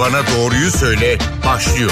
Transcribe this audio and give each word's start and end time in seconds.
Bana 0.00 0.20
Doğruyu 0.36 0.70
Söyle 0.70 1.18
başlıyor. 1.46 1.90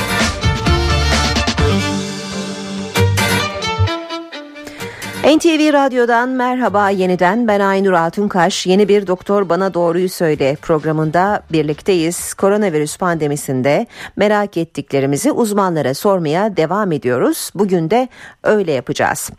NTV 5.24 5.72
Radyo'dan 5.72 6.28
merhaba 6.28 6.90
yeniden 6.90 7.48
ben 7.48 7.60
Aynur 7.60 7.92
Altunkaş. 7.92 8.66
Yeni 8.66 8.88
bir 8.88 9.06
Doktor 9.06 9.48
Bana 9.48 9.74
Doğruyu 9.74 10.08
Söyle 10.08 10.56
programında 10.62 11.42
birlikteyiz. 11.52 12.34
Koronavirüs 12.34 12.96
pandemisinde 12.96 13.86
merak 14.16 14.56
ettiklerimizi 14.56 15.32
uzmanlara 15.32 15.94
sormaya 15.94 16.56
devam 16.56 16.92
ediyoruz. 16.92 17.50
Bugün 17.54 17.90
de 17.90 18.08
öyle 18.42 18.72
yapacağız. 18.72 19.30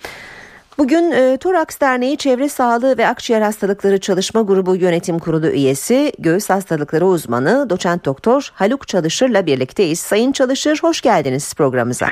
Bugün 0.80 1.12
e, 1.12 1.38
Toraks 1.38 1.80
Derneği 1.82 2.18
Çevre 2.18 2.50
Sağlığı 2.50 2.98
ve 2.98 3.08
Akciğer 3.08 3.42
Hastalıkları 3.42 4.00
Çalışma 4.00 4.42
Grubu 4.42 4.76
Yönetim 4.76 5.20
Kurulu 5.20 5.48
üyesi, 5.48 6.12
göğüs 6.20 6.50
hastalıkları 6.50 7.06
uzmanı 7.06 7.70
doçent 7.70 8.06
doktor 8.06 8.50
Haluk 8.54 8.88
Çalışır'la 8.88 9.46
birlikteyiz. 9.46 10.00
Sayın 10.00 10.32
Çalışır 10.32 10.80
hoş 10.82 11.02
geldiniz 11.02 11.54
programımıza. 11.54 12.08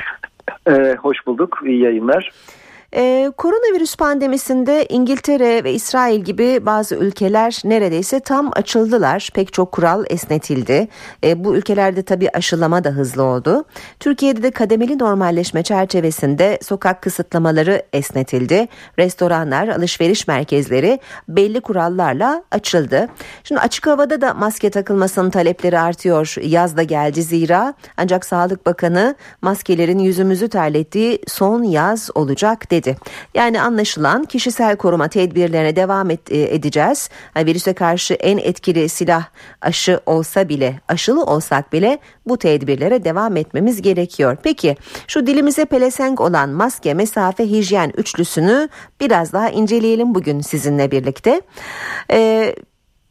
Ee, 0.70 0.96
hoş 1.02 1.18
bulduk, 1.28 1.60
iyi 1.66 1.82
yayınlar. 1.82 2.32
Ee, 2.96 3.32
koronavirüs 3.38 3.96
pandemisinde 3.96 4.86
İngiltere 4.90 5.64
ve 5.64 5.74
İsrail 5.74 6.22
gibi 6.22 6.66
bazı 6.66 6.96
ülkeler 6.96 7.62
neredeyse 7.64 8.20
tam 8.20 8.52
açıldılar. 8.56 9.30
Pek 9.34 9.54
çok 9.54 9.72
kural 9.72 10.04
esnetildi. 10.10 10.88
Ee, 11.24 11.44
bu 11.44 11.56
ülkelerde 11.56 12.02
tabii 12.02 12.30
aşılama 12.30 12.84
da 12.84 12.90
hızlı 12.90 13.24
oldu. 13.24 13.66
Türkiye'de 14.00 14.44
de 14.44 14.52
kademeli 14.52 15.00
normalleşme 15.00 15.64
çerçevesinde 15.64 16.60
sokak 16.62 17.02
kısıtlamaları 17.02 17.84
esnetildi. 17.94 18.68
Restoranlar, 19.00 19.68
alışveriş 19.68 20.28
merkezleri 20.28 21.00
belli 21.28 21.62
kurallarla 21.62 22.44
açıldı. 22.52 23.08
Şimdi 23.44 23.62
açık 23.62 23.88
havada 23.88 24.22
da 24.22 24.34
maske 24.34 24.70
takılmasının 24.70 25.30
talepleri 25.30 25.80
artıyor. 25.80 26.36
Yaz 26.42 26.78
da 26.78 26.84
geldi 26.84 27.24
zira. 27.24 27.74
Ancak 27.98 28.26
Sağlık 28.26 28.66
Bakanı 28.66 29.16
maskelerin 29.42 30.00
yüzümüzü 30.00 30.50
terlettiği 30.50 31.22
son 31.28 31.64
yaz 31.64 32.10
olacak 32.16 32.72
dedi 32.72 32.77
dedi. 32.78 32.98
Yani 33.34 33.62
anlaşılan 33.62 34.24
kişisel 34.24 34.76
koruma 34.76 35.08
tedbirlerine 35.08 35.76
devam 35.76 36.10
et, 36.10 36.32
e, 36.32 36.56
edeceğiz. 36.56 37.10
Yani 37.36 37.46
virüse 37.46 37.74
karşı 37.74 38.14
en 38.14 38.38
etkili 38.38 38.90
silah 38.90 39.26
aşı 39.62 40.00
olsa 40.06 40.50
bile, 40.50 40.80
aşılı 40.88 41.24
olsak 41.24 41.74
bile 41.74 42.00
bu 42.26 42.38
tedbirlere 42.38 43.04
devam 43.04 43.38
etmemiz 43.38 43.82
gerekiyor. 43.82 44.38
Peki 44.44 44.76
şu 45.08 45.28
dilimize 45.28 45.66
pelesenk 45.66 46.22
olan 46.22 46.50
maske, 46.50 46.94
mesafe, 46.94 47.50
hijyen 47.50 47.94
üçlüsünü 47.98 48.70
biraz 49.00 49.34
daha 49.34 49.50
inceleyelim 49.50 50.16
bugün 50.16 50.42
sizinle 50.42 50.92
birlikte. 50.92 51.42
Ee, 52.12 52.56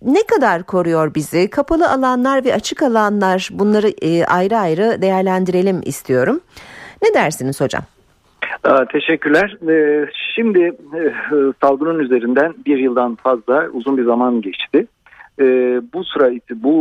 ne 0.03 0.23
kadar 0.27 0.63
koruyor 0.63 1.15
bizi? 1.15 1.51
Kapalı 1.51 1.91
alanlar 1.91 2.45
ve 2.45 2.55
açık 2.55 2.83
alanlar 2.83 3.49
bunları 3.53 3.89
e, 3.89 4.25
ayrı 4.25 4.59
ayrı 4.59 5.03
değerlendirelim 5.03 5.81
istiyorum. 5.85 6.41
Ne 7.03 7.15
dersiniz 7.15 7.61
hocam? 7.61 7.83
Teşekkürler. 8.93 9.57
Ee, 9.69 10.07
şimdi 10.35 10.61
e, 10.95 11.13
salgının 11.61 11.99
üzerinden 11.99 12.55
bir 12.67 12.79
yıldan 12.79 13.15
fazla 13.15 13.69
uzun 13.73 13.97
bir 13.97 14.05
zaman 14.05 14.41
geçti. 14.41 14.87
Ee, 15.41 15.81
bu 15.95 16.05
sıra 16.05 16.31
bu 16.55 16.77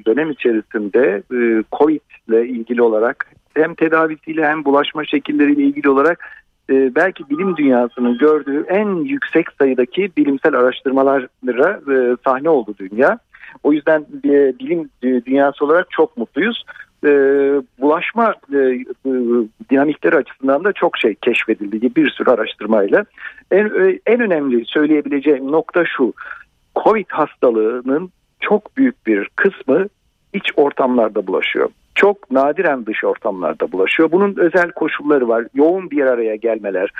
e, 0.00 0.04
dönem 0.04 0.30
içerisinde 0.30 1.22
e, 1.32 1.64
COVID 1.72 2.00
ile 2.28 2.48
ilgili 2.48 2.82
olarak 2.82 3.26
hem 3.54 3.74
tedavisiyle 3.74 4.46
hem 4.46 4.64
bulaşma 4.64 5.04
şekilleriyle 5.04 5.62
ilgili 5.62 5.88
olarak 5.88 6.44
belki 6.70 7.30
bilim 7.30 7.56
dünyasının 7.56 8.18
gördüğü 8.18 8.64
en 8.68 8.88
yüksek 9.04 9.46
sayıdaki 9.58 10.10
bilimsel 10.16 10.54
araştırmalara 10.54 11.80
sahne 12.24 12.48
oldu 12.48 12.74
dünya. 12.78 13.18
O 13.62 13.72
yüzden 13.72 14.06
bilim 14.60 14.90
dünyası 15.02 15.64
olarak 15.64 15.90
çok 15.90 16.16
mutluyuz 16.16 16.64
e, 17.04 17.10
bulaşma 17.80 18.34
e, 18.52 18.58
e, 18.58 19.10
dinamikleri 19.70 20.16
açısından 20.16 20.64
da 20.64 20.72
çok 20.72 20.98
şey 20.98 21.14
keşfedildi 21.14 21.96
bir 21.96 22.10
sürü 22.10 22.30
araştırmayla. 22.30 23.04
En, 23.50 23.64
e, 23.64 23.98
en 24.06 24.20
önemli 24.20 24.64
söyleyebileceğim 24.66 25.52
nokta 25.52 25.84
şu. 25.96 26.12
Covid 26.84 27.06
hastalığının 27.08 28.10
çok 28.40 28.76
büyük 28.76 29.06
bir 29.06 29.28
kısmı 29.36 29.86
iç 30.32 30.50
ortamlarda 30.56 31.26
bulaşıyor. 31.26 31.68
Çok 31.94 32.30
nadiren 32.30 32.86
dış 32.86 33.04
ortamlarda 33.04 33.72
bulaşıyor. 33.72 34.12
Bunun 34.12 34.36
özel 34.36 34.70
koşulları 34.70 35.28
var. 35.28 35.46
Yoğun 35.54 35.90
bir 35.90 36.06
araya 36.06 36.36
gelmeler, 36.36 36.90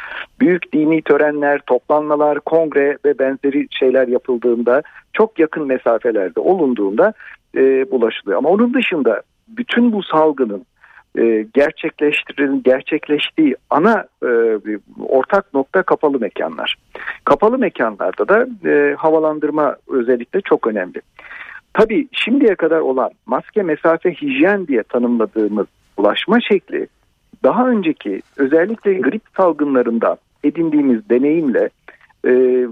büyük 0.40 0.72
dini 0.72 1.02
törenler, 1.02 1.60
toplanmalar, 1.66 2.40
kongre 2.40 2.98
ve 3.04 3.18
benzeri 3.18 3.66
şeyler 3.70 4.08
yapıldığında, 4.08 4.82
çok 5.12 5.38
yakın 5.38 5.66
mesafelerde 5.66 6.40
olunduğunda 6.40 7.12
e, 7.56 7.90
bulaşılıyor. 7.90 8.38
Ama 8.38 8.48
onun 8.48 8.74
dışında 8.74 9.22
bütün 9.48 9.92
bu 9.92 10.02
salgının 10.02 10.66
e, 11.18 11.46
gerçekleştirin 11.54 12.62
gerçekleştiği 12.62 13.56
ana 13.70 14.04
e, 14.22 14.28
ortak 15.08 15.54
nokta 15.54 15.82
kapalı 15.82 16.20
mekanlar. 16.20 16.76
Kapalı 17.24 17.58
mekanlarda 17.58 18.28
da 18.28 18.46
e, 18.70 18.94
havalandırma 18.94 19.76
özellikle 19.88 20.40
çok 20.40 20.66
önemli. 20.66 21.00
Tabii 21.74 22.08
şimdiye 22.12 22.54
kadar 22.54 22.80
olan 22.80 23.10
maske 23.26 23.62
mesafe 23.62 24.14
hijyen 24.14 24.66
diye 24.66 24.82
tanımladığımız 24.82 25.66
ulaşma 25.96 26.40
şekli 26.40 26.86
daha 27.44 27.68
önceki 27.68 28.22
özellikle 28.36 28.94
grip 28.94 29.22
salgınlarında 29.36 30.16
edindiğimiz 30.44 31.08
deneyimle 31.08 31.70
e, 32.26 32.66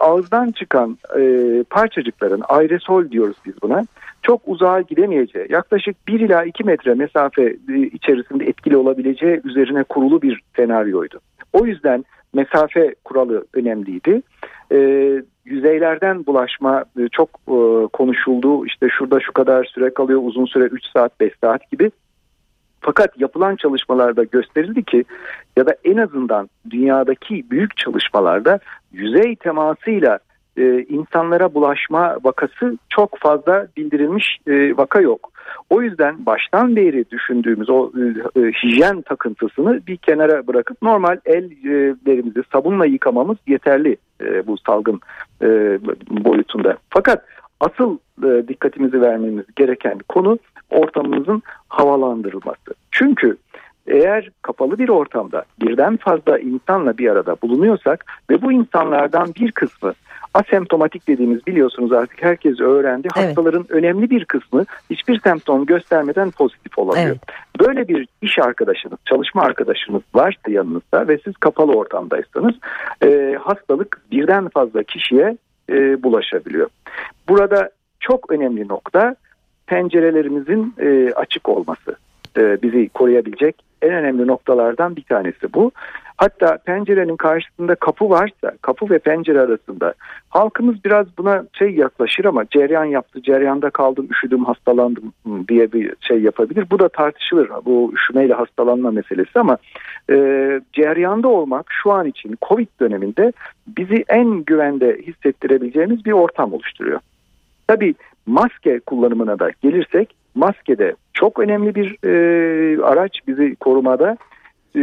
ağızdan 0.00 0.50
çıkan 0.50 0.98
e, 1.18 1.64
parçacıkların 1.70 2.42
aerosol 2.48 3.10
diyoruz 3.10 3.36
biz 3.46 3.62
buna 3.62 3.86
çok 4.22 4.40
uzağa 4.46 4.80
gidemeyeceği 4.80 5.46
yaklaşık 5.50 6.08
1 6.08 6.20
ila 6.20 6.44
2 6.44 6.64
metre 6.64 6.94
mesafe 6.94 7.42
e, 7.42 7.78
içerisinde 7.78 8.44
etkili 8.44 8.76
olabileceği 8.76 9.40
üzerine 9.44 9.82
kurulu 9.82 10.22
bir 10.22 10.40
senaryoydu. 10.56 11.20
O 11.52 11.66
yüzden 11.66 12.04
mesafe 12.34 12.94
kuralı 13.04 13.44
önemliydi. 13.54 14.22
E, 14.72 14.78
yüzeylerden 15.44 16.26
bulaşma 16.26 16.84
e, 16.98 17.08
çok 17.08 17.28
e, 17.48 17.86
konuşuldu. 17.92 18.66
İşte 18.66 18.88
şurada 18.98 19.20
şu 19.20 19.32
kadar 19.32 19.64
süre 19.64 19.94
kalıyor 19.94 20.20
uzun 20.24 20.46
süre 20.46 20.64
3 20.64 20.84
saat 20.92 21.20
5 21.20 21.32
saat 21.40 21.70
gibi. 21.70 21.90
Fakat 22.80 23.20
yapılan 23.20 23.56
çalışmalarda 23.56 24.24
gösterildi 24.24 24.82
ki 24.84 25.04
ya 25.56 25.66
da 25.66 25.76
en 25.84 25.96
azından 25.96 26.48
dünyadaki 26.70 27.50
büyük 27.50 27.76
çalışmalarda 27.76 28.58
yüzey 28.92 29.36
temasıyla 29.36 30.18
e, 30.56 30.84
insanlara 30.88 31.54
bulaşma 31.54 32.16
vakası 32.24 32.78
çok 32.88 33.18
fazla 33.18 33.66
bildirilmiş 33.76 34.38
e, 34.46 34.76
vaka 34.76 35.00
yok. 35.00 35.30
O 35.70 35.82
yüzden 35.82 36.26
baştan 36.26 36.76
beri 36.76 37.10
düşündüğümüz 37.10 37.70
o 37.70 37.90
e, 37.96 38.40
e, 38.40 38.52
hijyen 38.52 39.02
takıntısını 39.02 39.80
bir 39.86 39.96
kenara 39.96 40.46
bırakıp 40.46 40.82
normal 40.82 41.18
ellerimizi 41.24 42.42
sabunla 42.52 42.86
yıkamamız 42.86 43.36
yeterli 43.46 43.96
e, 44.20 44.46
bu 44.46 44.58
salgın 44.58 45.00
e, 45.42 45.78
boyutunda. 46.10 46.76
Fakat 46.90 47.24
asıl 47.60 47.98
e, 48.24 48.48
dikkatimizi 48.48 49.00
vermemiz 49.00 49.44
gereken 49.56 49.98
konu 50.08 50.38
ortamımızın 50.70 51.42
havalandırılması. 51.68 52.74
Çünkü 52.90 53.36
eğer 53.86 54.30
kapalı 54.42 54.78
bir 54.78 54.88
ortamda 54.88 55.44
birden 55.60 55.96
fazla 55.96 56.38
insanla 56.38 56.98
bir 56.98 57.10
arada 57.10 57.36
bulunuyorsak 57.42 58.04
ve 58.30 58.42
bu 58.42 58.52
insanlardan 58.52 59.28
bir 59.40 59.52
kısmı 59.52 59.92
asemptomatik 60.34 61.08
dediğimiz 61.08 61.46
biliyorsunuz 61.46 61.92
artık 61.92 62.22
herkes 62.22 62.60
öğrendi. 62.60 63.08
Evet. 63.16 63.28
Hastaların 63.28 63.66
önemli 63.68 64.10
bir 64.10 64.24
kısmı 64.24 64.64
hiçbir 64.90 65.20
semptom 65.20 65.66
göstermeden 65.66 66.30
pozitif 66.30 66.78
olabiliyor. 66.78 67.08
Evet. 67.08 67.20
Böyle 67.60 67.88
bir 67.88 68.08
iş 68.22 68.38
arkadaşınız, 68.38 68.98
çalışma 69.04 69.42
arkadaşınız 69.42 70.02
varsa 70.14 70.50
yanınızda 70.50 71.08
ve 71.08 71.18
siz 71.24 71.36
kapalı 71.36 71.72
ortamdaysanız 71.72 72.54
e, 73.04 73.38
hastalık 73.40 74.02
birden 74.10 74.48
fazla 74.48 74.82
kişiye 74.82 75.36
e, 75.70 76.02
bulaşabiliyor. 76.02 76.70
Burada 77.28 77.70
çok 78.00 78.32
önemli 78.32 78.68
nokta 78.68 79.16
pencerelerimizin 79.66 80.74
e, 80.78 81.12
açık 81.12 81.48
olması 81.48 81.96
e, 82.36 82.62
bizi 82.62 82.88
koruyabilecek 82.88 83.56
en 83.82 83.92
önemli 83.92 84.26
noktalardan 84.26 84.96
bir 84.96 85.02
tanesi 85.02 85.54
bu. 85.54 85.72
Hatta 86.16 86.58
pencerenin 86.64 87.16
karşısında 87.16 87.74
kapı 87.74 88.10
varsa 88.10 88.52
kapı 88.62 88.90
ve 88.90 88.98
pencere 88.98 89.40
arasında 89.40 89.94
halkımız 90.28 90.84
biraz 90.84 91.06
buna 91.18 91.44
şey 91.52 91.70
yaklaşır 91.70 92.24
ama 92.24 92.44
cereyan 92.50 92.84
yaptı, 92.84 93.22
cereyanda 93.22 93.70
kaldım, 93.70 94.08
üşüdüm, 94.10 94.44
hastalandım 94.44 95.12
diye 95.48 95.72
bir 95.72 95.94
şey 96.00 96.20
yapabilir. 96.20 96.66
Bu 96.70 96.78
da 96.78 96.88
tartışılır 96.88 97.50
bu 97.64 97.92
üşümeyle 97.94 98.34
hastalanma 98.34 98.90
meselesi 98.90 99.40
ama 99.40 99.58
e, 100.10 100.16
cereyanda 100.72 101.28
olmak 101.28 101.66
şu 101.82 101.92
an 101.92 102.06
için 102.06 102.36
Covid 102.48 102.68
döneminde 102.80 103.32
bizi 103.66 104.04
en 104.08 104.44
güvende 104.44 104.98
hissettirebileceğimiz 105.06 106.04
bir 106.04 106.12
ortam 106.12 106.52
oluşturuyor. 106.52 107.00
Tabii 107.66 107.94
maske 108.26 108.80
kullanımına 108.80 109.38
da 109.38 109.50
gelirsek 109.62 110.19
maske 110.34 110.78
de 110.78 110.94
çok 111.14 111.38
önemli 111.38 111.74
bir 111.74 111.96
e, 112.04 112.82
araç 112.82 113.18
bizi 113.26 113.56
korumada. 113.56 114.16
E, 114.76 114.80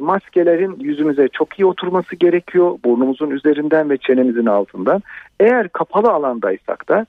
maskelerin 0.00 0.76
yüzümüze 0.80 1.28
çok 1.28 1.58
iyi 1.58 1.66
oturması 1.66 2.16
gerekiyor. 2.16 2.78
Burnumuzun 2.84 3.30
üzerinden 3.30 3.90
ve 3.90 3.96
çenemizin 3.96 4.46
altından. 4.46 5.02
Eğer 5.40 5.68
kapalı 5.68 6.10
alandaysak 6.10 6.88
da 6.88 7.06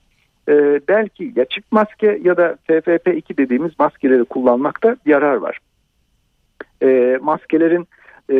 e, 0.48 0.80
belki 0.88 1.32
ya 1.36 1.44
çift 1.44 1.72
maske 1.72 2.20
ya 2.24 2.36
da 2.36 2.56
FFP2 2.68 3.36
dediğimiz 3.38 3.72
maskeleri 3.78 4.24
kullanmakta 4.24 4.96
yarar 5.06 5.34
var. 5.34 5.58
E, 6.82 7.18
maskelerin 7.22 7.88
e, 8.32 8.36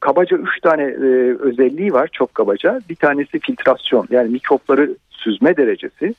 kabaca 0.00 0.36
üç 0.36 0.60
tane 0.60 0.82
e, 0.82 1.36
özelliği 1.38 1.92
var 1.92 2.08
çok 2.12 2.34
kabaca. 2.34 2.80
Bir 2.90 2.96
tanesi 2.96 3.38
filtrasyon 3.38 4.06
yani 4.10 4.28
mikropları 4.28 4.96
süzme 5.10 5.56
derecesi. 5.56 6.14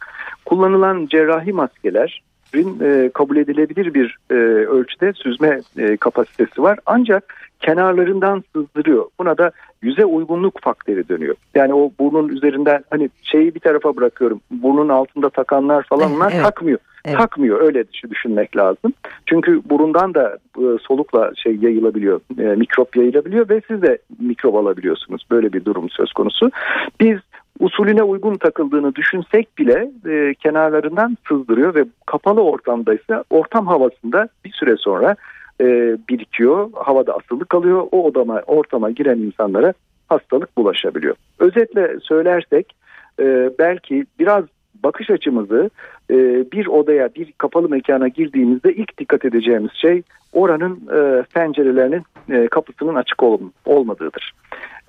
Kullanılan 0.45 1.07
cerrahi 1.07 1.53
maskeler 1.53 2.21
e, 2.55 3.09
kabul 3.13 3.37
edilebilir 3.37 3.93
bir 3.93 4.17
e, 4.31 4.33
ölçüde 4.65 5.13
süzme 5.13 5.61
e, 5.77 5.97
kapasitesi 5.97 6.61
var. 6.61 6.79
Ancak 6.85 7.35
kenarlarından 7.59 8.43
sızdırıyor. 8.53 9.05
Buna 9.19 9.37
da 9.37 9.51
yüze 9.81 10.05
uygunluk 10.05 10.61
faktörü 10.61 11.09
dönüyor. 11.09 11.35
Yani 11.55 11.73
o 11.73 11.91
burnun 11.99 12.29
üzerinden 12.29 12.83
hani 12.89 13.09
şeyi 13.23 13.55
bir 13.55 13.59
tarafa 13.59 13.95
bırakıyorum. 13.95 14.41
Burnun 14.51 14.89
altında 14.89 15.29
takanlar 15.29 15.83
falanlar 15.83 16.31
evet. 16.31 16.43
takmıyor. 16.43 16.79
Evet. 17.05 17.17
Takmıyor 17.17 17.61
öyle 17.61 17.83
düşünmek 18.09 18.57
lazım. 18.57 18.93
Çünkü 19.25 19.61
burundan 19.69 20.13
da 20.13 20.37
e, 20.57 20.65
solukla 20.81 21.31
şey 21.35 21.55
yayılabiliyor, 21.55 22.21
e, 22.39 22.43
mikrop 22.55 22.95
yayılabiliyor 22.95 23.49
ve 23.49 23.61
siz 23.67 23.81
de 23.81 23.97
mikrop 24.19 24.55
alabiliyorsunuz. 24.55 25.23
Böyle 25.31 25.53
bir 25.53 25.65
durum 25.65 25.89
söz 25.89 26.13
konusu. 26.13 26.51
Biz 26.99 27.17
usulüne 27.59 28.03
uygun 28.03 28.35
takıldığını 28.35 28.95
düşünsek 28.95 29.57
bile 29.57 29.91
e, 30.09 30.33
kenarlarından 30.33 31.17
sızdırıyor 31.27 31.75
ve 31.75 31.85
kapalı 32.05 32.41
ortamdaysa 32.41 33.23
ortam 33.29 33.67
havasında 33.67 34.29
bir 34.45 34.51
süre 34.51 34.77
sonra 34.77 35.15
e, 35.61 35.65
birikiyor. 36.09 36.69
Havada 36.75 37.15
asılı 37.15 37.45
kalıyor. 37.45 37.87
O 37.91 38.03
odama, 38.03 38.41
ortama 38.47 38.91
giren 38.91 39.17
insanlara 39.17 39.73
hastalık 40.09 40.57
bulaşabiliyor. 40.57 41.15
Özetle 41.39 41.97
söylersek 42.01 42.75
e, 43.19 43.49
belki 43.59 44.05
biraz 44.19 44.43
bakış 44.83 45.09
açımızı 45.09 45.69
e, 46.11 46.15
bir 46.51 46.67
odaya, 46.67 47.15
bir 47.15 47.31
kapalı 47.31 47.69
mekana 47.69 48.07
girdiğimizde 48.07 48.73
ilk 48.73 48.97
dikkat 48.97 49.25
edeceğimiz 49.25 49.71
şey 49.73 50.03
oranın 50.33 50.79
e, 50.93 51.23
pencerelerinin 51.23 52.03
e, 52.29 52.47
kapısının 52.47 52.95
açık 52.95 53.23
ol, 53.23 53.39
olmadığıdır. 53.65 54.33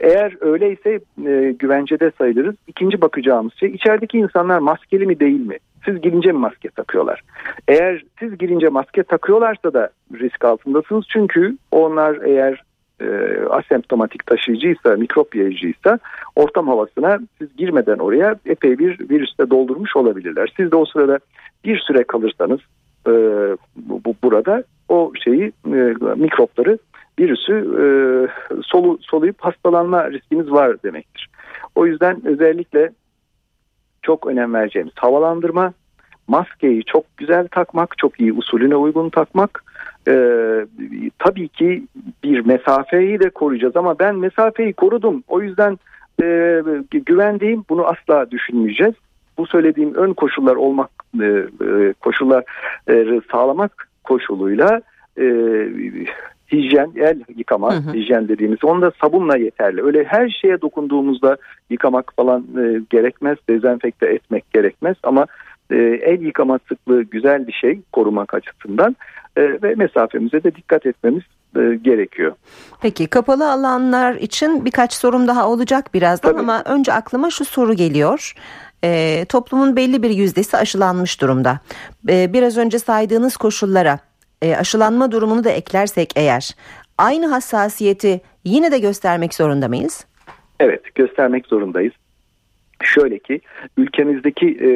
Eğer 0.00 0.36
öyleyse 0.40 1.00
e, 1.26 1.54
güvencede 1.58 2.10
sayılırız. 2.18 2.54
İkinci 2.66 3.00
bakacağımız 3.00 3.52
şey 3.54 3.70
içerideki 3.70 4.18
insanlar 4.18 4.58
maskeli 4.58 5.06
mi 5.06 5.20
değil 5.20 5.40
mi? 5.40 5.56
Siz 5.84 6.00
girince 6.00 6.32
mi 6.32 6.38
maske 6.38 6.68
takıyorlar? 6.68 7.22
Eğer 7.68 8.04
siz 8.18 8.38
girince 8.38 8.68
maske 8.68 9.02
takıyorlarsa 9.02 9.72
da 9.72 9.90
risk 10.14 10.44
altındasınız. 10.44 11.04
Çünkü 11.08 11.56
onlar 11.72 12.18
eğer 12.24 12.62
e, 13.00 13.38
asemptomatik 13.50 14.26
taşıyıcıysa, 14.26 14.96
mikrop 14.96 15.34
yayıcıysa 15.34 15.98
ortam 16.36 16.68
havasına 16.68 17.18
siz 17.38 17.56
girmeden 17.56 17.98
oraya 17.98 18.36
epey 18.46 18.78
bir 18.78 19.10
virüste 19.10 19.50
doldurmuş 19.50 19.96
olabilirler. 19.96 20.52
Siz 20.56 20.72
de 20.72 20.76
o 20.76 20.84
sırada 20.84 21.18
bir 21.64 21.78
süre 21.78 22.04
kalırsanız 22.04 22.60
e, 23.06 23.12
bu, 23.76 24.14
burada 24.22 24.64
o 24.88 25.12
şeyi 25.24 25.52
e, 25.66 25.94
mikropları 26.16 26.78
virüsü 27.18 27.54
e, 27.54 27.84
solu, 28.62 28.98
soluyup 29.00 29.40
hastalanma 29.40 30.10
riskiniz 30.10 30.50
var 30.50 30.82
demektir. 30.82 31.30
O 31.74 31.86
yüzden 31.86 32.26
özellikle 32.26 32.90
çok 34.02 34.26
önem 34.26 34.54
vereceğimiz 34.54 34.92
havalandırma, 34.96 35.72
maskeyi 36.30 36.84
çok 36.84 37.16
güzel 37.16 37.48
takmak, 37.48 37.98
çok 37.98 38.20
iyi 38.20 38.32
usulüne 38.32 38.76
uygun 38.76 39.10
takmak. 39.10 39.64
Ee, 40.08 40.66
tabii 41.18 41.48
ki 41.48 41.82
bir 42.24 42.46
mesafeyi 42.46 43.20
de 43.20 43.30
koruyacağız 43.30 43.76
ama 43.76 43.98
ben 43.98 44.14
mesafeyi 44.14 44.72
korudum. 44.72 45.22
O 45.28 45.40
yüzden 45.42 45.78
e, 46.22 46.62
güvendiğim 46.92 47.64
bunu 47.68 47.86
asla 47.86 48.30
düşünmeyeceğiz. 48.30 48.94
Bu 49.38 49.46
söylediğim 49.46 49.94
ön 49.94 50.12
koşullar 50.12 50.56
olmak 50.56 50.90
e, 51.20 51.26
e 51.26 51.92
koşullar 52.00 52.44
e, 52.88 53.20
sağlamak 53.32 53.88
koşuluyla 54.04 54.80
e, 55.18 55.24
hijyen, 56.52 56.92
el 56.96 57.20
yıkama, 57.36 57.74
hı 57.74 57.78
hı. 57.78 57.92
hijyen 57.92 58.28
dediğimiz 58.28 58.64
onda 58.64 58.92
sabunla 59.00 59.36
yeterli. 59.36 59.82
Öyle 59.82 60.04
her 60.04 60.28
şeye 60.28 60.60
dokunduğumuzda 60.60 61.36
yıkamak 61.70 62.12
falan 62.16 62.40
e, 62.40 62.80
gerekmez, 62.90 63.38
dezenfekte 63.48 64.06
etmek 64.06 64.52
gerekmez 64.52 64.96
ama 65.02 65.26
e, 65.70 65.76
el 66.02 66.22
yıkama 66.22 66.58
sıklığı 66.68 67.02
güzel 67.02 67.46
bir 67.46 67.52
şey 67.52 67.80
korumak 67.92 68.34
açısından 68.34 68.96
e, 69.36 69.42
ve 69.62 69.74
mesafemize 69.74 70.42
de 70.42 70.54
dikkat 70.54 70.86
etmemiz 70.86 71.22
e, 71.56 71.60
gerekiyor. 71.82 72.32
Peki 72.82 73.06
kapalı 73.06 73.52
alanlar 73.52 74.14
için 74.14 74.64
birkaç 74.64 74.92
sorum 74.92 75.28
daha 75.28 75.48
olacak 75.48 75.94
birazdan 75.94 76.30
Tabii. 76.32 76.40
ama 76.40 76.62
önce 76.64 76.92
aklıma 76.92 77.30
şu 77.30 77.44
soru 77.44 77.74
geliyor. 77.74 78.34
E, 78.84 79.24
toplumun 79.28 79.76
belli 79.76 80.02
bir 80.02 80.10
yüzdesi 80.10 80.56
aşılanmış 80.56 81.20
durumda. 81.20 81.60
E, 82.08 82.32
biraz 82.32 82.58
önce 82.58 82.78
saydığınız 82.78 83.36
koşullara 83.36 83.98
e, 84.42 84.56
aşılanma 84.56 85.12
durumunu 85.12 85.44
da 85.44 85.50
eklersek 85.50 86.12
eğer 86.16 86.50
aynı 86.98 87.26
hassasiyeti 87.26 88.20
yine 88.44 88.72
de 88.72 88.78
göstermek 88.78 89.34
zorunda 89.34 89.68
mıyız? 89.68 90.06
Evet 90.60 90.94
göstermek 90.94 91.46
zorundayız. 91.46 91.92
Şöyle 92.82 93.18
ki 93.18 93.40
ülkemizdeki 93.76 94.46
e, 94.48 94.70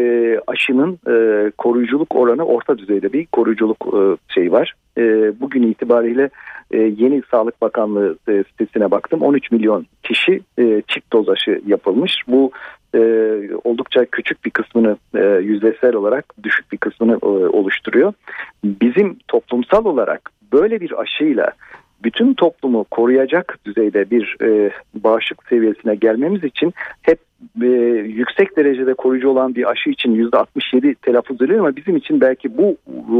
aşının 0.46 0.98
e, 1.08 1.50
koruyuculuk 1.50 2.16
oranı 2.16 2.44
orta 2.44 2.78
düzeyde 2.78 3.12
bir 3.12 3.26
koruyuculuk 3.26 3.86
e, 3.86 4.00
şeyi 4.34 4.52
var. 4.52 4.74
E, 4.98 5.02
bugün 5.40 5.62
itibariyle 5.62 6.30
e, 6.70 6.78
yeni 6.78 7.22
Sağlık 7.30 7.62
Bakanlığı 7.62 8.18
e, 8.28 8.44
sitesine 8.50 8.90
baktım. 8.90 9.22
13 9.22 9.50
milyon 9.50 9.86
kişi 10.02 10.40
e, 10.58 10.82
çift 10.88 11.12
doz 11.12 11.28
aşı 11.28 11.60
yapılmış. 11.66 12.12
Bu 12.28 12.50
e, 12.94 13.00
oldukça 13.64 14.04
küçük 14.04 14.44
bir 14.44 14.50
kısmını 14.50 14.96
e, 15.14 15.24
yüzdesel 15.24 15.94
olarak 15.94 16.34
düşük 16.42 16.72
bir 16.72 16.78
kısmını 16.78 17.18
e, 17.22 17.26
oluşturuyor. 17.26 18.12
Bizim 18.64 19.18
toplumsal 19.28 19.84
olarak 19.84 20.30
böyle 20.52 20.80
bir 20.80 21.00
aşıyla 21.00 21.52
bütün 22.04 22.34
toplumu 22.34 22.84
koruyacak 22.84 23.58
düzeyde 23.66 24.10
bir 24.10 24.36
e, 24.42 24.70
bağışıklık 24.94 25.48
seviyesine 25.48 25.94
gelmemiz 25.94 26.44
için 26.44 26.74
hep 27.02 27.18
e, 27.62 27.66
yüksek 28.06 28.56
derecede 28.56 28.94
koruyucu 28.94 29.28
olan 29.28 29.54
bir 29.54 29.70
aşı 29.70 29.90
için 29.90 30.30
%67 30.30 30.94
telaffuz 30.94 31.36
ediliyor 31.36 31.60
ama 31.60 31.76
bizim 31.76 31.96
için 31.96 32.20
belki 32.20 32.58
bu 32.58 32.76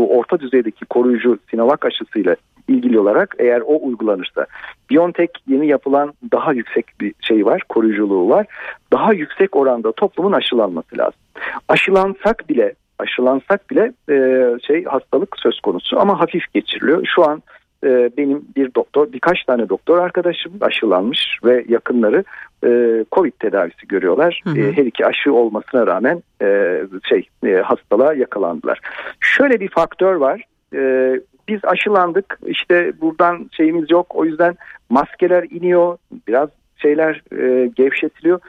orta 0.09 0.41
düzeydeki 0.41 0.85
koruyucu 0.85 1.39
Sinovac 1.51 1.85
aşısıyla 1.85 2.37
ilgili 2.69 2.99
olarak 2.99 3.35
eğer 3.39 3.61
o 3.67 3.87
uygulanırsa 3.87 4.47
BioNTech 4.91 5.33
yeni 5.49 5.67
yapılan 5.67 6.13
daha 6.33 6.53
yüksek 6.53 6.87
bir 7.01 7.15
şey 7.21 7.47
var 7.47 7.63
koruyuculuğu 7.69 8.29
var 8.29 8.47
daha 8.93 9.13
yüksek 9.13 9.57
oranda 9.57 9.93
toplumun 9.93 10.33
aşılanması 10.33 10.99
lazım. 10.99 11.21
Aşılansak 11.69 12.49
bile 12.49 12.75
aşılansak 12.99 13.71
bile 13.71 13.93
e, 14.11 14.47
şey 14.67 14.85
hastalık 14.85 15.37
söz 15.39 15.61
konusu 15.61 16.01
ama 16.01 16.21
hafif 16.21 16.53
geçiriliyor. 16.55 17.07
Şu 17.15 17.25
an 17.25 17.43
e, 17.85 18.11
benim 18.19 18.45
bir 18.57 18.75
doktor 18.75 19.13
birkaç 19.13 19.45
tane 19.45 19.69
doktor 19.69 19.99
arkadaşım 19.99 20.53
aşılanmış 20.61 21.39
ve 21.45 21.65
yakınları 21.69 22.25
e, 22.65 23.05
Covid 23.13 23.33
tedavisi 23.33 23.89
görüyorlar. 23.89 24.43
Hı 24.45 24.51
hı. 24.51 24.59
E, 24.59 24.73
her 24.73 24.87
iki 24.87 25.07
aşı 25.07 25.33
olmasına 25.33 25.87
rağmen 25.87 26.23
e, 26.43 26.81
şey 27.09 27.29
e, 27.47 27.55
hastalığa 27.55 28.15
yakalandılar. 28.15 28.81
Şöyle 29.21 29.61
bir 29.61 29.69
faktör 29.69 30.15
var. 30.15 30.45
E, 30.75 31.13
biz 31.49 31.61
aşılandık 31.65 32.39
işte 32.47 32.93
buradan 33.01 33.51
şeyimiz 33.53 33.91
yok 33.91 34.07
o 34.15 34.25
yüzden 34.25 34.57
maskeler 34.91 35.43
iniyor 35.51 35.99
biraz 36.29 36.49
şeyler 36.77 37.23
e, 37.39 37.67
gevşetiliyor 37.67 38.41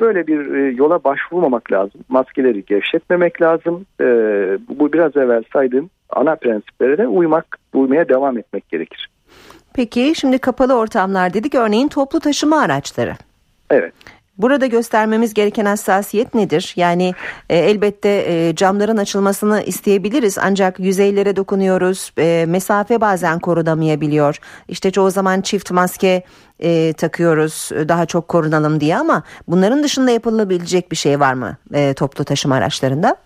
böyle 0.00 0.26
bir 0.26 0.54
e, 0.54 0.70
yola 0.70 1.04
başvurmamak 1.04 1.72
lazım. 1.72 2.00
Maskeleri 2.08 2.64
gevşetmemek 2.64 3.42
lazım. 3.42 3.86
E, 4.00 4.04
bu 4.68 4.92
biraz 4.92 5.16
evvel 5.16 5.42
saydığım 5.52 5.90
ana 6.10 6.36
prensiplere 6.36 6.98
de 6.98 7.06
uymak, 7.06 7.58
uymaya 7.74 8.08
devam 8.08 8.38
etmek 8.38 8.68
gerekir. 8.68 9.10
Peki 9.74 10.12
şimdi 10.16 10.38
kapalı 10.38 10.74
ortamlar 10.74 11.34
dedik 11.34 11.54
örneğin 11.54 11.88
toplu 11.88 12.20
taşıma 12.20 12.60
araçları. 12.60 13.12
Evet. 13.70 13.92
Burada 14.38 14.66
göstermemiz 14.66 15.34
gereken 15.34 15.64
hassasiyet 15.64 16.34
nedir? 16.34 16.72
Yani 16.76 17.12
e, 17.50 17.58
elbette 17.58 18.24
e, 18.28 18.54
camların 18.56 18.96
açılmasını 18.96 19.62
isteyebiliriz 19.62 20.38
ancak 20.38 20.80
yüzeylere 20.80 21.36
dokunuyoruz. 21.36 22.12
E, 22.18 22.44
mesafe 22.48 23.00
bazen 23.00 23.38
korunamayabiliyor. 23.38 24.38
İşte 24.68 24.90
çoğu 24.90 25.10
zaman 25.10 25.40
çift 25.40 25.70
maske 25.70 26.22
e, 26.60 26.92
takıyoruz 26.92 27.70
daha 27.88 28.06
çok 28.06 28.28
korunalım 28.28 28.80
diye 28.80 28.96
ama 28.96 29.22
bunların 29.48 29.82
dışında 29.82 30.10
yapılabilecek 30.10 30.90
bir 30.90 30.96
şey 30.96 31.20
var 31.20 31.34
mı 31.34 31.56
e, 31.74 31.94
toplu 31.94 32.24
taşıma 32.24 32.54
araçlarında? 32.54 33.16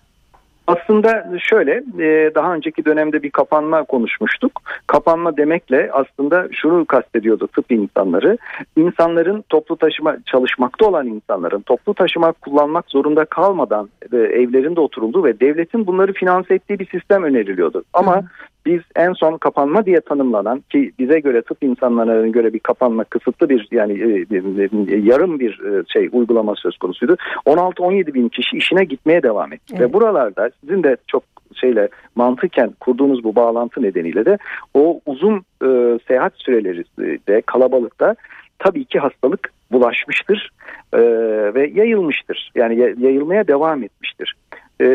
Aslında 0.68 1.26
şöyle 1.38 1.72
e, 1.98 2.34
daha 2.34 2.54
önceki 2.54 2.84
dönemde 2.84 3.22
bir 3.22 3.30
kapanma 3.30 3.84
konuşmuştuk. 3.84 4.62
Kapanma 4.86 5.36
demekle 5.36 5.90
aslında 5.92 6.48
şunu 6.52 6.84
kastediyordu 6.84 7.46
tıp 7.46 7.72
insanları. 7.72 8.38
İnsanların 8.76 9.44
toplu 9.48 9.76
taşıma 9.76 10.16
çalışmakta 10.26 10.86
olan 10.86 11.06
insanların 11.06 11.60
toplu 11.60 11.94
taşıma 11.94 12.32
kullanmak 12.32 12.84
zorunda 12.88 13.24
kalmadan 13.24 13.88
evlerinde 14.12 14.80
oturulduğu 14.80 15.24
ve 15.24 15.40
devletin 15.40 15.86
bunları 15.86 16.12
finanse 16.12 16.54
ettiği 16.54 16.78
bir 16.78 16.88
sistem 16.88 17.22
öneriliyordu. 17.22 17.84
Ama 17.92 18.22
biz 18.68 18.80
en 18.96 19.12
son 19.12 19.38
kapanma 19.38 19.86
diye 19.86 20.00
tanımlanan 20.00 20.62
ki 20.70 20.92
bize 20.98 21.20
göre 21.20 21.42
tıp 21.42 21.62
insanlarına 21.62 22.28
göre 22.28 22.52
bir 22.52 22.58
kapanma 22.58 23.04
kısıtlı 23.04 23.48
bir 23.48 23.68
yani 23.70 23.92
e, 23.92 24.96
yarım 24.96 25.40
bir 25.40 25.60
e, 25.60 25.84
şey 25.88 26.08
uygulama 26.12 26.54
söz 26.56 26.78
konusuydu. 26.78 27.16
16-17 27.46 28.14
bin 28.14 28.28
kişi 28.28 28.56
işine 28.56 28.84
gitmeye 28.84 29.22
devam 29.22 29.52
etti. 29.52 29.74
Evet. 29.76 29.80
Ve 29.80 29.92
buralarda 29.92 30.50
sizin 30.60 30.82
de 30.82 30.96
çok 31.06 31.22
şeyle 31.54 31.88
mantıken 32.14 32.70
kurduğunuz 32.80 33.24
bu 33.24 33.34
bağlantı 33.34 33.82
nedeniyle 33.82 34.24
de 34.24 34.38
o 34.74 35.00
uzun 35.06 35.36
e, 35.62 35.98
seyahat 36.08 36.32
süreleri 36.36 36.84
de 37.28 37.40
kalabalıkta 37.40 38.14
tabii 38.58 38.84
ki 38.84 38.98
hastalık 38.98 39.52
bulaşmıştır 39.72 40.50
e, 40.92 41.00
ve 41.54 41.70
yayılmıştır. 41.74 42.52
Yani 42.54 42.78
yayılmaya 42.78 43.48
devam 43.48 43.82
etmiştir. 43.82 44.34
E, 44.80 44.86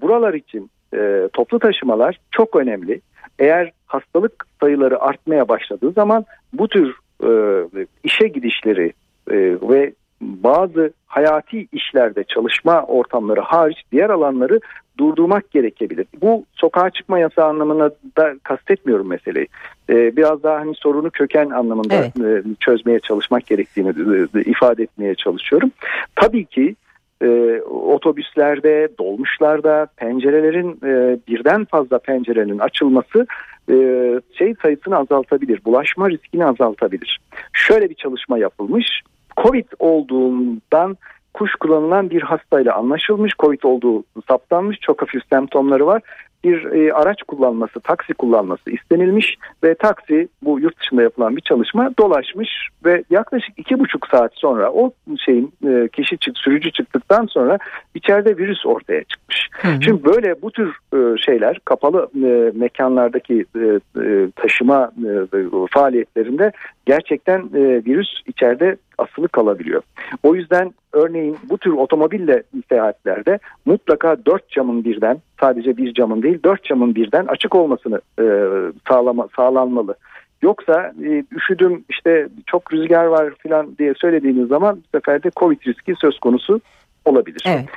buralar 0.00 0.34
için 0.34 0.70
e, 0.94 1.28
toplu 1.32 1.58
taşımalar 1.58 2.20
çok 2.30 2.56
önemli. 2.56 3.00
Eğer 3.38 3.72
hastalık 3.86 4.46
sayıları 4.60 5.00
artmaya 5.00 5.48
başladığı 5.48 5.92
zaman 5.92 6.24
bu 6.52 6.68
tür 6.68 6.94
e, 7.24 7.30
işe 8.04 8.28
gidişleri 8.28 8.92
e, 9.30 9.36
ve 9.62 9.92
bazı 10.20 10.92
hayati 11.06 11.66
işlerde 11.72 12.24
çalışma 12.24 12.82
ortamları 12.82 13.40
hariç 13.40 13.82
diğer 13.92 14.10
alanları 14.10 14.60
durdurmak 14.98 15.50
gerekebilir. 15.50 16.06
Bu 16.22 16.44
sokağa 16.52 16.90
çıkma 16.90 17.18
yasağı 17.18 17.46
anlamına 17.46 17.90
da 18.16 18.34
kastetmiyorum 18.42 19.08
meseleyi. 19.08 19.46
Ee, 19.90 20.16
biraz 20.16 20.42
daha 20.42 20.56
hani 20.56 20.74
sorunu 20.74 21.10
köken 21.10 21.50
anlamında 21.50 21.94
evet. 21.94 22.46
e, 22.46 22.48
çözmeye 22.60 23.00
çalışmak 23.00 23.46
gerektiğini 23.46 23.88
e, 24.34 24.40
ifade 24.40 24.82
etmeye 24.82 25.14
çalışıyorum. 25.14 25.70
Tabii 26.16 26.44
ki 26.44 26.76
e, 27.22 27.60
otobüslerde, 27.70 28.88
dolmuşlarda 28.98 29.86
pencerelerin 29.96 30.70
e, 30.84 31.18
birden 31.28 31.64
fazla 31.64 31.98
pencerenin 31.98 32.58
açılması 32.58 33.26
e, 33.70 33.74
şey 34.38 34.54
sayısını 34.62 34.96
azaltabilir, 34.98 35.60
bulaşma 35.64 36.10
riskini 36.10 36.46
azaltabilir. 36.46 37.20
Şöyle 37.52 37.90
bir 37.90 37.94
çalışma 37.94 38.38
yapılmış. 38.38 38.86
Covid 39.42 39.66
olduğundan 39.78 40.96
kuş 41.34 41.54
kullanılan 41.54 42.10
bir 42.10 42.22
hastayla 42.22 42.74
anlaşılmış. 42.74 43.32
Covid 43.38 43.62
olduğu 43.62 44.04
saptanmış. 44.28 44.78
Çok 44.80 45.02
hafif 45.02 45.22
semptomları 45.32 45.86
var. 45.86 46.02
Bir 46.44 46.64
e, 46.64 46.92
araç 46.92 47.22
kullanması, 47.22 47.80
taksi 47.80 48.14
kullanması 48.14 48.70
istenilmiş 48.70 49.36
ve 49.64 49.74
taksi 49.74 50.28
bu 50.42 50.60
yurt 50.60 50.80
dışında 50.80 51.02
yapılan 51.02 51.36
bir 51.36 51.40
çalışma 51.40 51.90
dolaşmış 51.98 52.68
ve 52.84 53.04
yaklaşık 53.10 53.58
iki 53.58 53.78
buçuk 53.78 54.06
saat 54.06 54.32
sonra 54.34 54.72
o 54.72 54.92
şeyin 55.24 55.52
e, 55.68 55.88
kişi 55.88 56.18
çık, 56.18 56.38
sürücü 56.38 56.72
çıktıktan 56.72 57.26
sonra 57.26 57.58
içeride 57.94 58.36
virüs 58.36 58.66
ortaya 58.66 59.04
çıkmış. 59.04 59.48
Hı 59.52 59.68
hı. 59.68 59.82
Şimdi 59.82 60.04
böyle 60.04 60.42
bu 60.42 60.50
tür 60.50 60.76
e, 60.94 61.18
şeyler 61.18 61.58
kapalı 61.64 62.08
e, 62.14 62.58
mekanlardaki 62.58 63.44
e, 63.56 63.64
e, 64.02 64.30
taşıma 64.36 64.92
e, 65.34 65.66
faaliyetlerinde 65.70 66.52
gerçekten 66.86 67.38
e, 67.38 67.84
virüs 67.86 68.08
içeride 68.26 68.76
asılı 68.98 69.28
kalabiliyor. 69.28 69.82
O 70.22 70.34
yüzden 70.34 70.74
örneğin 70.92 71.38
bu 71.50 71.58
tür 71.58 71.72
otomobille 71.72 72.42
seyahatlerde 72.68 73.38
mutlaka 73.64 74.16
dört 74.26 74.48
camın 74.50 74.84
birden 74.84 75.18
sadece 75.40 75.76
bir 75.76 75.94
camın 75.94 76.22
değil 76.22 76.38
dört 76.44 76.64
camın 76.64 76.94
birden 76.94 77.26
açık 77.26 77.54
olmasını 77.54 78.00
e, 78.20 78.24
sağlama, 78.88 79.28
sağlanmalı. 79.36 79.94
Yoksa 80.42 80.92
e, 81.04 81.24
üşüdüm 81.32 81.84
işte 81.88 82.28
çok 82.46 82.72
rüzgar 82.72 83.04
var 83.04 83.32
falan 83.42 83.76
diye 83.78 83.94
söylediğiniz 83.94 84.48
zaman 84.48 84.76
bu 84.76 84.98
sefer 84.98 85.22
de 85.22 85.30
Covid 85.36 85.60
riski 85.66 85.94
söz 86.00 86.18
konusu 86.18 86.60
olabilir. 87.04 87.42
Evet. 87.46 87.68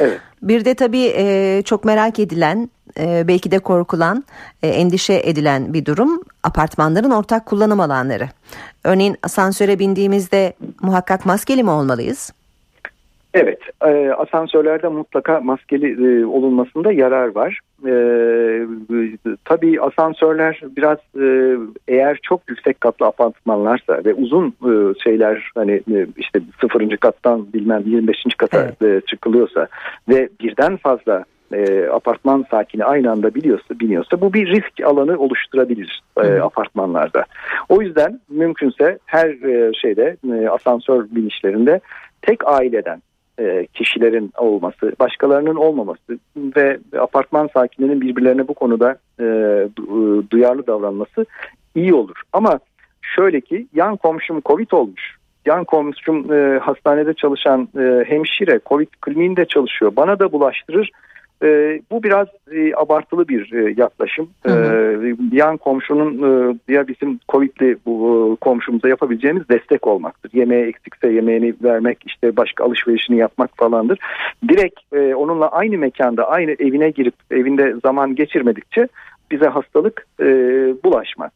Evet. 0.00 0.20
Bir 0.42 0.64
de 0.64 0.74
tabii 0.74 1.12
e, 1.16 1.62
çok 1.64 1.84
merak 1.84 2.18
edilen 2.18 2.70
e, 3.00 3.28
belki 3.28 3.50
de 3.50 3.58
korkulan, 3.58 4.24
e, 4.62 4.68
endişe 4.68 5.22
edilen 5.24 5.74
bir 5.74 5.84
durum 5.84 6.21
apartmanların 6.44 7.10
ortak 7.10 7.46
kullanım 7.46 7.80
alanları. 7.80 8.24
Örneğin 8.84 9.16
asansöre 9.22 9.78
bindiğimizde 9.78 10.52
muhakkak 10.82 11.26
maskeli 11.26 11.62
mi 11.62 11.70
olmalıyız? 11.70 12.32
Evet, 13.34 13.58
e, 13.86 14.10
asansörlerde 14.10 14.88
mutlaka 14.88 15.40
maskeli 15.40 16.06
e, 16.06 16.24
olunmasında 16.24 16.92
yarar 16.92 17.34
var. 17.34 17.60
E, 17.86 17.94
tabii 19.44 19.80
asansörler 19.80 20.60
biraz 20.76 20.98
e, 21.20 21.56
eğer 21.88 22.18
çok 22.22 22.40
yüksek 22.48 22.80
katlı 22.80 23.06
apartmanlarsa 23.06 24.04
ve 24.04 24.14
uzun 24.14 24.48
e, 24.48 25.00
şeyler 25.04 25.50
hani 25.54 25.72
e, 25.72 26.06
işte 26.16 26.40
sıfırıncı 26.60 26.96
kattan 26.96 27.52
bilmem 27.52 27.82
25. 27.86 28.18
kata 28.38 28.74
evet. 28.80 29.02
e, 29.02 29.06
çıkılıyorsa 29.06 29.68
ve 30.08 30.28
birden 30.40 30.76
fazla 30.76 31.24
e, 31.52 31.88
apartman 31.88 32.44
sakini 32.50 32.84
aynı 32.84 33.10
anda 33.10 33.34
biliyorsa 33.34 33.80
biniyorsa 33.80 34.20
bu 34.20 34.32
bir 34.32 34.46
risk 34.46 34.86
alanı 34.86 35.18
oluşturabilir 35.18 36.02
e, 36.22 36.40
apartmanlarda. 36.40 37.24
O 37.68 37.82
yüzden 37.82 38.20
mümkünse 38.28 38.98
her 39.06 39.28
e, 39.28 39.72
şeyde 39.74 40.16
e, 40.32 40.48
asansör 40.48 41.06
binişlerinde 41.10 41.80
tek 42.22 42.46
aileden 42.46 43.02
e, 43.38 43.66
kişilerin 43.66 44.32
olması, 44.36 44.92
başkalarının 45.00 45.54
olmaması 45.54 46.18
ve 46.36 46.78
apartman 47.00 47.48
sakinlerinin 47.54 48.00
birbirlerine 48.00 48.48
bu 48.48 48.54
konuda 48.54 48.96
e, 49.20 49.24
duyarlı 50.30 50.66
davranması 50.66 51.26
iyi 51.74 51.94
olur. 51.94 52.22
Ama 52.32 52.60
şöyle 53.02 53.40
ki 53.40 53.66
yan 53.74 53.96
komşum 53.96 54.40
Covid 54.40 54.70
olmuş. 54.70 55.16
Yan 55.46 55.64
komşum 55.64 56.32
e, 56.32 56.58
hastanede 56.58 57.14
çalışan 57.14 57.68
e, 57.78 58.04
hemşire 58.06 58.60
Covid 58.66 58.88
kliniğinde 59.00 59.44
çalışıyor. 59.44 59.92
Bana 59.96 60.18
da 60.18 60.32
bulaştırır 60.32 60.90
e, 61.42 61.80
bu 61.90 62.02
biraz 62.02 62.28
e, 62.52 62.74
abartılı 62.74 63.28
bir 63.28 63.52
e, 63.52 63.74
yaklaşım. 63.76 64.30
Hı 64.46 64.52
hı. 64.52 65.06
E, 65.06 65.36
yan 65.36 65.56
komşunun 65.56 66.22
e, 66.68 66.72
ya 66.72 66.88
bizim 66.88 67.20
Covid'li 67.28 67.76
bu 67.86 68.32
e, 68.32 68.36
komşumuza 68.36 68.88
yapabileceğimiz 68.88 69.48
destek 69.48 69.86
olmaktır. 69.86 70.30
Yemeğe 70.34 70.66
eksikse 70.66 71.08
yemeğini 71.12 71.54
vermek, 71.62 71.98
işte 72.06 72.36
başka 72.36 72.64
alışverişini 72.64 73.16
yapmak 73.16 73.56
falandır. 73.56 73.98
Direkt 74.48 74.80
e, 74.92 75.14
onunla 75.14 75.48
aynı 75.48 75.78
mekanda, 75.78 76.28
aynı 76.28 76.50
evine 76.50 76.90
girip 76.90 77.14
evinde 77.30 77.74
zaman 77.84 78.14
geçirmedikçe 78.14 78.88
bize 79.30 79.46
hastalık 79.46 80.06
e, 80.20 80.24
bulaşmaz. 80.84 81.30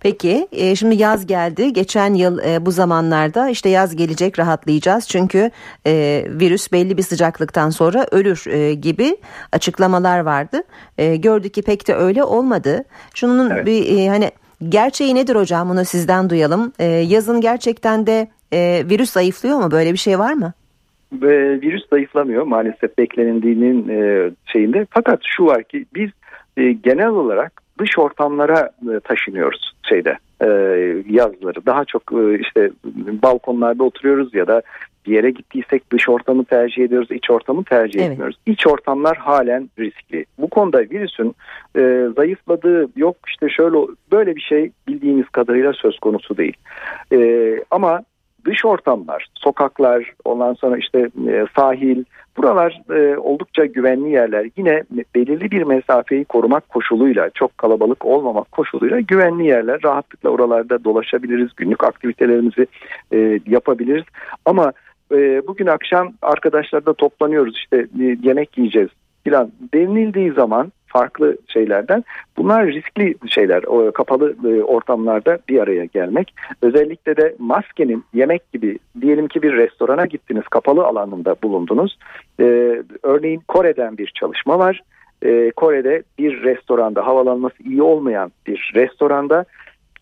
Peki 0.00 0.48
e, 0.52 0.74
şimdi 0.74 0.94
yaz 0.94 1.26
geldi. 1.26 1.72
Geçen 1.72 2.14
yıl 2.14 2.38
e, 2.38 2.66
bu 2.66 2.70
zamanlarda 2.70 3.48
işte 3.48 3.68
yaz 3.68 3.96
gelecek 3.96 4.38
rahatlayacağız. 4.38 5.08
Çünkü 5.08 5.50
e, 5.86 6.24
virüs 6.28 6.72
belli 6.72 6.96
bir 6.96 7.02
sıcaklıktan 7.02 7.70
sonra 7.70 8.06
ölür 8.10 8.44
e, 8.46 8.74
gibi 8.74 9.16
açıklamalar 9.52 10.20
vardı. 10.20 10.62
E, 10.98 11.16
gördük 11.16 11.54
ki 11.54 11.62
pek 11.62 11.88
de 11.88 11.94
öyle 11.94 12.24
olmadı. 12.24 12.84
Şunun 13.14 13.50
evet. 13.50 13.66
bir 13.66 13.98
e, 13.98 14.08
hani 14.08 14.30
gerçeği 14.68 15.14
nedir 15.14 15.36
hocam 15.36 15.68
bunu 15.68 15.84
sizden 15.84 16.30
duyalım. 16.30 16.72
E, 16.78 16.84
yazın 16.84 17.40
gerçekten 17.40 18.06
de 18.06 18.28
e, 18.52 18.82
virüs 18.90 19.10
zayıflıyor 19.10 19.58
mu? 19.58 19.70
Böyle 19.70 19.92
bir 19.92 19.98
şey 19.98 20.18
var 20.18 20.32
mı? 20.32 20.52
Virüs 21.62 21.88
zayıflamıyor 21.90 22.42
maalesef 22.42 22.98
beklenildiğinin 22.98 23.88
e, 23.88 24.30
şeyinde. 24.46 24.86
Fakat 24.90 25.20
şu 25.36 25.46
var 25.46 25.64
ki 25.64 25.86
biz 25.94 26.10
e, 26.56 26.72
genel 26.72 27.08
olarak 27.08 27.63
dış 27.78 27.98
ortamlara 27.98 28.70
e, 28.96 29.00
taşınıyoruz 29.00 29.74
şeyde 29.82 30.18
e, 30.40 30.46
yazları. 31.08 31.66
Daha 31.66 31.84
çok 31.84 32.02
e, 32.12 32.38
işte 32.38 32.70
balkonlarda 33.22 33.84
oturuyoruz 33.84 34.34
ya 34.34 34.46
da 34.46 34.62
bir 35.06 35.12
yere 35.12 35.30
gittiysek 35.30 35.92
dış 35.92 36.08
ortamı 36.08 36.44
tercih 36.44 36.84
ediyoruz, 36.84 37.10
iç 37.10 37.30
ortamı 37.30 37.64
tercih 37.64 38.00
evet. 38.00 38.10
etmiyoruz. 38.10 38.36
İç 38.46 38.66
ortamlar 38.66 39.16
halen 39.16 39.70
riskli. 39.78 40.26
Bu 40.38 40.50
konuda 40.50 40.80
virüsün 40.80 41.34
e, 41.76 42.08
zayıfladığı 42.16 42.88
yok 42.96 43.16
işte 43.28 43.48
şöyle 43.48 43.76
böyle 44.12 44.36
bir 44.36 44.40
şey 44.40 44.70
bildiğimiz 44.88 45.28
kadarıyla 45.28 45.72
söz 45.72 45.98
konusu 45.98 46.36
değil. 46.36 46.56
E, 47.12 47.50
ama 47.70 48.02
dış 48.44 48.64
ortamlar, 48.64 49.26
sokaklar, 49.34 50.12
ondan 50.24 50.54
sonra 50.54 50.78
işte 50.78 51.10
e, 51.28 51.46
sahil, 51.56 52.04
buralar 52.36 52.82
e, 52.90 53.16
oldukça 53.16 53.64
güvenli 53.64 54.10
yerler. 54.10 54.46
Yine 54.56 54.82
belirli 55.14 55.50
bir 55.50 55.62
mesafeyi 55.62 56.24
korumak 56.24 56.68
koşuluyla, 56.68 57.30
çok 57.30 57.58
kalabalık 57.58 58.04
olmamak 58.04 58.52
koşuluyla 58.52 59.00
güvenli 59.00 59.46
yerler. 59.46 59.80
Rahatlıkla 59.84 60.30
oralarda 60.30 60.84
dolaşabiliriz, 60.84 61.48
günlük 61.56 61.84
aktivitelerimizi 61.84 62.66
e, 63.12 63.40
yapabiliriz. 63.46 64.04
Ama 64.44 64.72
e, 65.12 65.46
bugün 65.46 65.66
akşam 65.66 66.12
arkadaşlarla 66.22 66.92
toplanıyoruz 66.92 67.56
işte 67.56 67.76
e, 67.76 68.16
yemek 68.22 68.58
yiyeceğiz 68.58 68.88
filan 69.24 69.52
denildiği 69.74 70.32
zaman 70.32 70.72
farklı 70.94 71.36
şeylerden. 71.48 72.04
Bunlar 72.36 72.66
riskli 72.66 73.14
şeyler. 73.28 73.62
O 73.62 73.92
kapalı 73.92 74.34
e, 74.44 74.62
ortamlarda 74.62 75.38
bir 75.48 75.58
araya 75.58 75.84
gelmek. 75.84 76.34
Özellikle 76.62 77.16
de 77.16 77.34
maskenin 77.38 78.04
yemek 78.14 78.52
gibi 78.52 78.78
diyelim 79.00 79.28
ki 79.28 79.42
bir 79.42 79.52
restorana 79.52 80.06
gittiniz 80.06 80.44
kapalı 80.50 80.84
alanında 80.84 81.36
bulundunuz. 81.42 81.98
Ee, 82.40 82.82
örneğin 83.02 83.42
Kore'den 83.48 83.98
bir 83.98 84.12
çalışma 84.14 84.58
var. 84.58 84.80
Ee, 85.22 85.50
Kore'de 85.56 86.02
bir 86.18 86.42
restoranda 86.42 87.06
havalanması 87.06 87.62
iyi 87.62 87.82
olmayan 87.82 88.32
bir 88.46 88.72
restoranda 88.74 89.44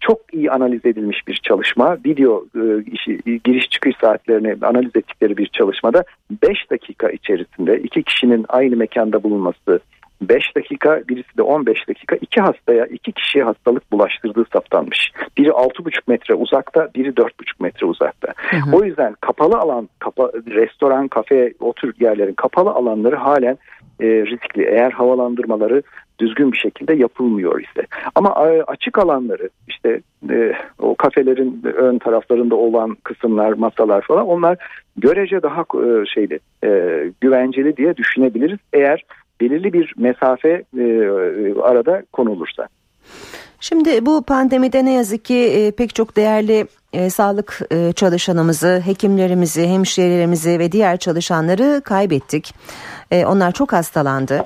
çok 0.00 0.34
iyi 0.34 0.50
analiz 0.50 0.86
edilmiş 0.86 1.28
bir 1.28 1.40
çalışma. 1.42 1.98
Video 2.06 2.44
e, 2.56 2.82
işi, 2.92 3.18
giriş 3.44 3.70
çıkış 3.70 3.96
saatlerini 4.00 4.66
analiz 4.66 4.96
ettikleri 4.96 5.36
bir 5.36 5.46
çalışmada 5.46 6.04
5 6.42 6.70
dakika 6.70 7.10
içerisinde 7.10 7.78
iki 7.78 8.02
kişinin 8.02 8.44
aynı 8.48 8.76
mekanda 8.76 9.22
bulunması 9.22 9.80
5 10.28 10.56
dakika 10.56 11.02
birisi 11.08 11.36
de 11.36 11.42
15 11.42 11.88
dakika 11.88 12.16
iki 12.16 12.40
hastaya 12.40 12.86
iki 12.86 13.12
kişiye 13.12 13.44
hastalık 13.44 13.92
bulaştırdığı 13.92 14.44
saptanmış. 14.52 15.12
Biri 15.38 15.48
6,5 15.48 16.00
metre 16.06 16.34
uzakta 16.34 16.88
biri 16.94 17.08
4,5 17.08 17.30
metre 17.60 17.86
uzakta. 17.86 18.28
Hı 18.36 18.56
hı. 18.56 18.76
O 18.76 18.84
yüzden 18.84 19.16
kapalı 19.20 19.58
alan 19.58 19.88
kapa, 19.98 20.30
restoran 20.46 21.08
kafe 21.08 21.52
o 21.60 21.72
tür 21.72 21.94
yerlerin 22.00 22.34
kapalı 22.34 22.70
alanları 22.70 23.16
halen 23.16 23.58
e, 24.00 24.06
riskli. 24.06 24.62
Eğer 24.62 24.90
havalandırmaları 24.90 25.82
düzgün 26.18 26.52
bir 26.52 26.58
şekilde 26.58 26.94
yapılmıyor 26.94 27.60
ise. 27.60 27.86
Ama 28.14 28.48
e, 28.48 28.62
açık 28.62 28.98
alanları 28.98 29.48
işte 29.68 30.00
e, 30.30 30.52
o 30.78 30.94
kafelerin 30.94 31.62
ön 31.64 31.98
taraflarında 31.98 32.54
olan 32.54 32.96
kısımlar, 33.04 33.52
masalar 33.52 34.02
falan 34.02 34.26
onlar 34.26 34.58
görece 34.96 35.42
daha 35.42 35.60
e, 35.60 36.06
şeyli, 36.06 36.38
e, 36.64 36.70
güvenceli 37.20 37.76
diye 37.76 37.96
düşünebiliriz. 37.96 38.58
Eğer 38.72 39.04
belirli 39.42 39.72
bir 39.72 39.94
mesafe 39.96 40.48
e, 40.78 40.84
arada 41.62 42.02
konulursa. 42.12 42.68
Şimdi 43.60 44.06
bu 44.06 44.22
pandemide 44.22 44.84
ne 44.84 44.92
yazık 44.92 45.24
ki 45.24 45.36
e, 45.36 45.70
pek 45.70 45.94
çok 45.94 46.16
değerli 46.16 46.66
e, 46.92 47.10
sağlık 47.10 47.60
e, 47.70 47.92
çalışanımızı, 47.92 48.82
hekimlerimizi, 48.84 49.66
hemşirelerimizi 49.66 50.58
ve 50.58 50.72
diğer 50.72 50.96
çalışanları 50.96 51.82
kaybettik. 51.84 52.54
E, 53.10 53.26
onlar 53.26 53.52
çok 53.52 53.72
hastalandı. 53.72 54.44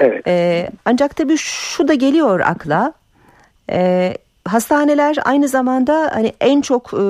Evet. 0.00 0.26
E, 0.26 0.68
ancak 0.84 1.16
tabii 1.16 1.36
şu 1.36 1.88
da 1.88 1.94
geliyor 1.94 2.40
akla. 2.40 2.92
E, 3.70 4.12
hastaneler 4.46 5.16
aynı 5.24 5.48
zamanda 5.48 6.10
hani 6.14 6.32
en 6.40 6.60
çok 6.60 6.94
e, 6.94 7.06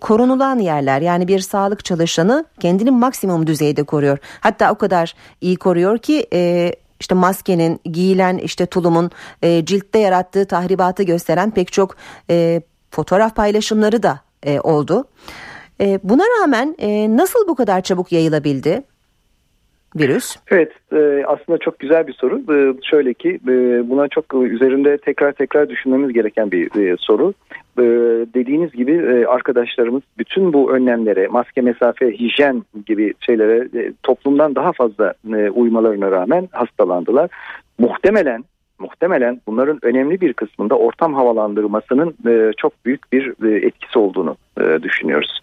korunulan 0.00 0.58
yerler. 0.58 1.00
Yani 1.00 1.28
bir 1.28 1.40
sağlık 1.40 1.84
çalışanı 1.84 2.44
kendini 2.60 2.90
maksimum 2.90 3.46
düzeyde 3.46 3.82
koruyor. 3.82 4.18
Hatta 4.40 4.72
o 4.72 4.74
kadar 4.74 5.14
iyi 5.40 5.56
koruyor 5.56 5.98
ki 5.98 6.26
e, 6.32 6.72
işte 7.00 7.14
maskenin 7.14 7.80
giyilen 7.84 8.38
işte 8.38 8.66
tulumun 8.66 9.10
e, 9.42 9.64
ciltte 9.64 9.98
yarattığı 9.98 10.46
tahribatı 10.46 11.02
gösteren 11.02 11.50
pek 11.50 11.72
çok 11.72 11.96
e, 12.30 12.62
fotoğraf 12.90 13.36
paylaşımları 13.36 14.02
da 14.02 14.20
e, 14.42 14.60
oldu. 14.60 15.04
E, 15.80 16.00
buna 16.02 16.24
rağmen 16.40 16.76
e, 16.78 17.16
nasıl 17.16 17.48
bu 17.48 17.54
kadar 17.54 17.80
çabuk 17.80 18.12
yayılabildi? 18.12 18.82
Virüs? 19.96 20.36
Evet 20.50 20.72
e, 20.92 21.24
aslında 21.26 21.58
çok 21.58 21.78
güzel 21.78 22.06
bir 22.06 22.12
soru. 22.12 22.38
E, 22.38 22.74
şöyle 22.82 23.14
ki 23.14 23.38
e, 23.48 23.50
buna 23.90 24.08
çok 24.08 24.34
üzerinde 24.34 24.98
tekrar 24.98 25.32
tekrar 25.32 25.68
düşünmemiz 25.68 26.12
gereken 26.12 26.50
bir 26.50 26.96
soru. 26.98 27.34
Dediğiniz 28.34 28.72
gibi 28.72 29.26
arkadaşlarımız 29.26 30.02
bütün 30.18 30.52
bu 30.52 30.72
önlemlere 30.72 31.26
maske 31.26 31.60
mesafe 31.60 32.12
hijyen 32.12 32.62
gibi 32.86 33.14
şeylere 33.20 33.68
toplumdan 34.02 34.54
daha 34.54 34.72
fazla 34.72 35.14
uymalarına 35.54 36.10
rağmen 36.10 36.48
hastalandılar. 36.52 37.30
Muhtemelen 37.78 38.44
muhtemelen 38.78 39.40
bunların 39.46 39.78
önemli 39.82 40.20
bir 40.20 40.32
kısmında 40.32 40.74
ortam 40.74 41.14
havalandırmasının 41.14 42.14
çok 42.56 42.84
büyük 42.84 43.12
bir 43.12 43.34
etkisi 43.62 43.98
olduğunu 43.98 44.36
düşünüyoruz. 44.82 45.40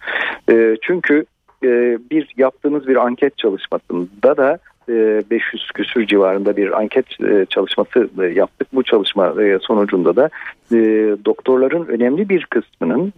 Çünkü 0.82 1.24
e, 1.64 1.98
bir 2.10 2.34
yaptığımız 2.36 2.88
bir 2.88 2.96
anket 2.96 3.38
çalışmasında 3.38 4.36
da 4.36 4.58
500 4.88 5.62
e, 5.62 5.72
küsür 5.74 6.06
civarında 6.06 6.56
bir 6.56 6.78
anket 6.78 7.20
e, 7.20 7.46
çalışması 7.46 8.08
yaptık. 8.34 8.68
Bu 8.72 8.82
çalışma 8.82 9.34
sonucunda 9.60 10.16
da 10.16 10.30
doktorların 11.24 11.86
önemli 11.86 12.28
bir 12.28 12.46
kısmının 12.46 13.12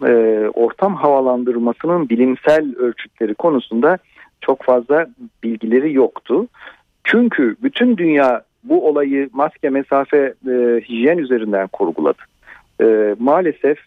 ortam 0.55 0.95
havalandırmasının 0.95 2.09
bilimsel 2.09 2.77
ölçütleri 2.77 3.35
konusunda 3.35 3.99
çok 4.41 4.63
fazla 4.63 5.07
bilgileri 5.43 5.93
yoktu. 5.93 6.47
Çünkü 7.05 7.57
bütün 7.63 7.97
dünya 7.97 8.43
bu 8.65 8.89
olayı 8.89 9.29
maske, 9.33 9.71
mesafe, 9.71 10.35
hijyen 10.89 11.19
üzerinden 11.19 11.67
kurguladı. 11.67 12.19
Maalesef 13.19 13.79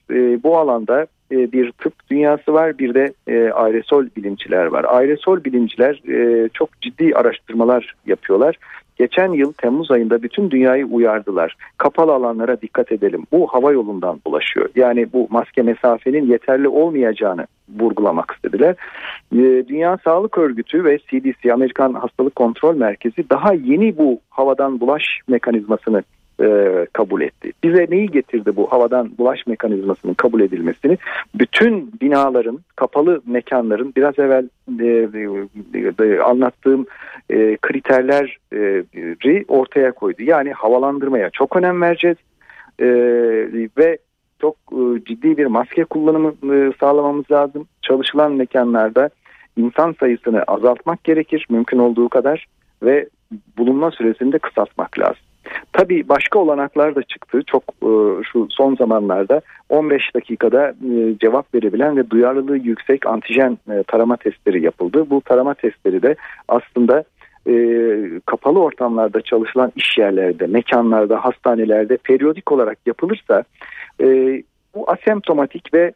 bu 0.43 0.57
alanda 0.57 1.07
e, 1.31 1.51
bir 1.51 1.71
tıp 1.71 1.93
dünyası 2.11 2.53
var 2.53 2.77
bir 2.77 2.93
de 2.93 3.13
e, 3.27 3.49
aerosol 3.49 4.05
bilimciler 4.17 4.65
var. 4.65 4.83
Aerosol 4.83 5.43
bilimciler 5.43 6.01
e, 6.09 6.49
çok 6.53 6.81
ciddi 6.81 7.15
araştırmalar 7.15 7.95
yapıyorlar. 8.05 8.57
Geçen 8.97 9.31
yıl 9.31 9.53
Temmuz 9.53 9.91
ayında 9.91 10.23
bütün 10.23 10.51
dünyayı 10.51 10.85
uyardılar. 10.85 11.55
Kapalı 11.77 12.13
alanlara 12.13 12.61
dikkat 12.61 12.91
edelim. 12.91 13.23
Bu 13.31 13.47
hava 13.47 13.71
yolundan 13.71 14.19
bulaşıyor. 14.27 14.69
Yani 14.75 15.13
bu 15.13 15.27
maske 15.29 15.61
mesafenin 15.61 16.31
yeterli 16.31 16.67
olmayacağını 16.67 17.47
vurgulamak 17.79 18.31
istediler. 18.35 18.75
Dünya 19.67 19.97
Sağlık 20.03 20.37
Örgütü 20.37 20.83
ve 20.83 20.97
CDC 20.97 21.53
Amerikan 21.53 21.93
Hastalık 21.93 22.35
Kontrol 22.35 22.75
Merkezi 22.75 23.29
daha 23.29 23.53
yeni 23.53 23.97
bu 23.97 24.19
havadan 24.29 24.79
bulaş 24.79 25.03
mekanizmasını 25.27 26.03
e, 26.41 26.87
kabul 26.93 27.21
etti. 27.21 27.51
Bize 27.63 27.87
neyi 27.89 28.07
getirdi 28.07 28.55
bu 28.55 28.71
havadan 28.71 29.11
bulaş 29.17 29.47
mekanizmasının 29.47 30.13
kabul 30.13 30.41
edilmesini? 30.41 30.97
Bütün 31.35 31.91
binaların, 32.01 32.59
kapalı 32.75 33.21
mekanların 33.25 33.93
biraz 33.95 34.19
evvel 34.19 34.49
e, 34.79 35.09
e, 36.03 36.19
anlattığım 36.19 36.85
e, 37.29 37.57
kriterleri 37.57 39.45
ortaya 39.47 39.91
koydu. 39.91 40.23
Yani 40.23 40.51
havalandırmaya 40.51 41.29
çok 41.29 41.55
önem 41.55 41.81
vereceğiz 41.81 42.17
e, 42.79 42.87
ve 43.77 43.97
çok 44.41 44.55
e, 44.71 45.03
ciddi 45.05 45.37
bir 45.37 45.45
maske 45.45 45.83
kullanımı 45.83 46.33
e, 46.53 46.71
sağlamamız 46.79 47.31
lazım. 47.31 47.67
Çalışılan 47.81 48.31
mekanlarda 48.31 49.09
insan 49.57 49.95
sayısını 49.99 50.43
azaltmak 50.43 51.03
gerekir 51.03 51.45
mümkün 51.49 51.77
olduğu 51.77 52.09
kadar 52.09 52.45
ve 52.83 53.09
bulunma 53.57 53.91
süresini 53.91 54.31
de 54.31 54.39
kısaltmak 54.39 54.99
lazım. 54.99 55.26
Tabii 55.73 56.09
başka 56.09 56.39
olanaklar 56.39 56.95
da 56.95 57.03
çıktı. 57.03 57.41
Çok 57.47 57.63
e, 57.63 57.89
şu 58.31 58.47
son 58.49 58.75
zamanlarda 58.75 59.41
15 59.69 60.15
dakikada 60.15 60.69
e, 60.69 61.17
cevap 61.21 61.55
verebilen 61.55 61.97
ve 61.97 62.09
duyarlılığı 62.09 62.57
yüksek 62.57 63.05
antijen 63.05 63.57
e, 63.71 63.83
tarama 63.83 64.17
testleri 64.17 64.63
yapıldı. 64.63 65.09
Bu 65.09 65.21
tarama 65.21 65.53
testleri 65.53 66.01
de 66.01 66.15
aslında 66.47 67.03
kapalı 68.25 68.59
ortamlarda 68.59 69.21
çalışılan 69.21 69.71
iş 69.75 69.97
yerlerde, 69.97 70.47
mekanlarda, 70.47 71.25
hastanelerde 71.25 71.97
periyodik 71.97 72.51
olarak 72.51 72.77
yapılırsa 72.85 73.43
bu 74.75 74.91
asemptomatik 74.91 75.73
ve 75.73 75.93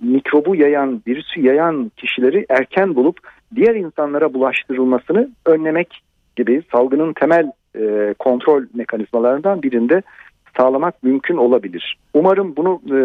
mikrobu 0.00 0.56
yayan, 0.56 1.02
virüsü 1.06 1.40
yayan 1.40 1.90
kişileri 1.96 2.46
erken 2.48 2.94
bulup 2.94 3.18
diğer 3.54 3.74
insanlara 3.74 4.34
bulaştırılmasını 4.34 5.30
önlemek 5.46 6.02
gibi 6.36 6.62
salgının 6.72 7.12
temel 7.12 7.50
e, 7.78 8.14
kontrol 8.18 8.62
mekanizmalarından 8.74 9.62
birinde 9.62 10.02
sağlamak 10.56 11.02
mümkün 11.02 11.36
olabilir. 11.36 11.98
Umarım 12.14 12.56
bunu 12.56 12.80
e, 12.86 12.96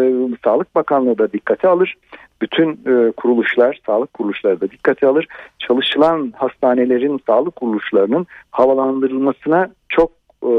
Sağlık 0.44 0.74
Bakanlığı 0.74 1.18
da 1.18 1.32
dikkate 1.32 1.68
alır. 1.68 1.96
Bütün 2.42 2.70
e, 2.70 3.12
kuruluşlar, 3.12 3.80
sağlık 3.86 4.14
kuruluşları 4.14 4.60
da 4.60 4.70
dikkate 4.70 5.06
alır. 5.06 5.26
Çalışılan 5.58 6.32
hastanelerin, 6.36 7.20
sağlık 7.26 7.56
kuruluşlarının 7.56 8.26
havalandırılmasına 8.50 9.70
çok 9.88 10.10
e, 10.42 10.52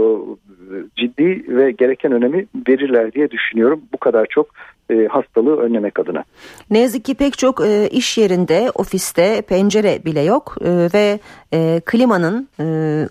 ciddi 0.95 1.45
ve 1.47 1.71
gereken 1.71 2.11
önemi 2.11 2.45
verirler 2.67 3.11
diye 3.13 3.31
düşünüyorum. 3.31 3.81
Bu 3.93 3.97
kadar 3.97 4.25
çok 4.29 4.47
e, 4.91 5.07
hastalığı 5.07 5.57
önlemek 5.57 5.99
adına. 5.99 6.23
Ne 6.69 6.79
yazık 6.79 7.05
ki 7.05 7.15
pek 7.15 7.37
çok 7.37 7.65
e, 7.65 7.89
iş 7.91 8.17
yerinde, 8.17 8.71
ofiste 8.75 9.41
pencere 9.41 10.05
bile 10.05 10.21
yok 10.21 10.55
e, 10.61 10.89
ve 10.93 11.19
e, 11.53 11.81
klimanın 11.85 12.49
e, 12.59 12.63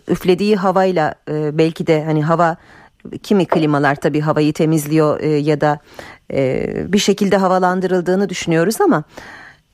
üflediği 0.09 0.57
havayla 0.57 1.15
e, 1.31 1.59
belki 1.59 1.87
de 1.87 2.05
hani 2.05 2.23
hava 2.25 2.57
kimi 3.23 3.47
klimalar 3.47 3.95
tabii 3.95 4.21
havayı 4.21 4.53
temizliyor 4.53 5.21
e, 5.21 5.29
ya 5.29 5.61
da 5.61 5.79
e, 6.33 6.67
bir 6.89 6.99
şekilde 6.99 7.37
havalandırıldığını 7.37 8.29
düşünüyoruz 8.29 8.81
ama 8.81 9.05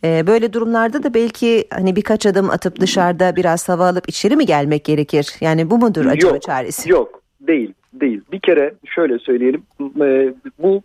e, 0.05 0.27
böyle 0.27 0.53
durumlarda 0.53 1.03
da 1.03 1.15
belki 1.15 1.65
hani 1.71 1.97
birkaç 1.97 2.27
adım 2.27 2.51
atıp 2.51 2.81
dışarıda 2.81 3.37
biraz 3.37 3.69
hava 3.69 3.89
alıp 3.89 4.09
içeri 4.09 4.37
mi 4.37 4.47
gelmek 4.47 4.85
gerekir? 4.85 5.37
Yani 5.41 5.71
bu 5.71 5.79
mudur 5.79 6.07
acaba 6.07 6.33
yok, 6.33 6.43
çaresi? 6.43 6.91
Yok 6.91 7.23
değil 7.41 7.73
değil. 8.01 8.21
Bir 8.33 8.41
kere 8.41 8.75
şöyle 8.85 9.19
söyleyelim 9.19 9.63
bu 10.59 10.83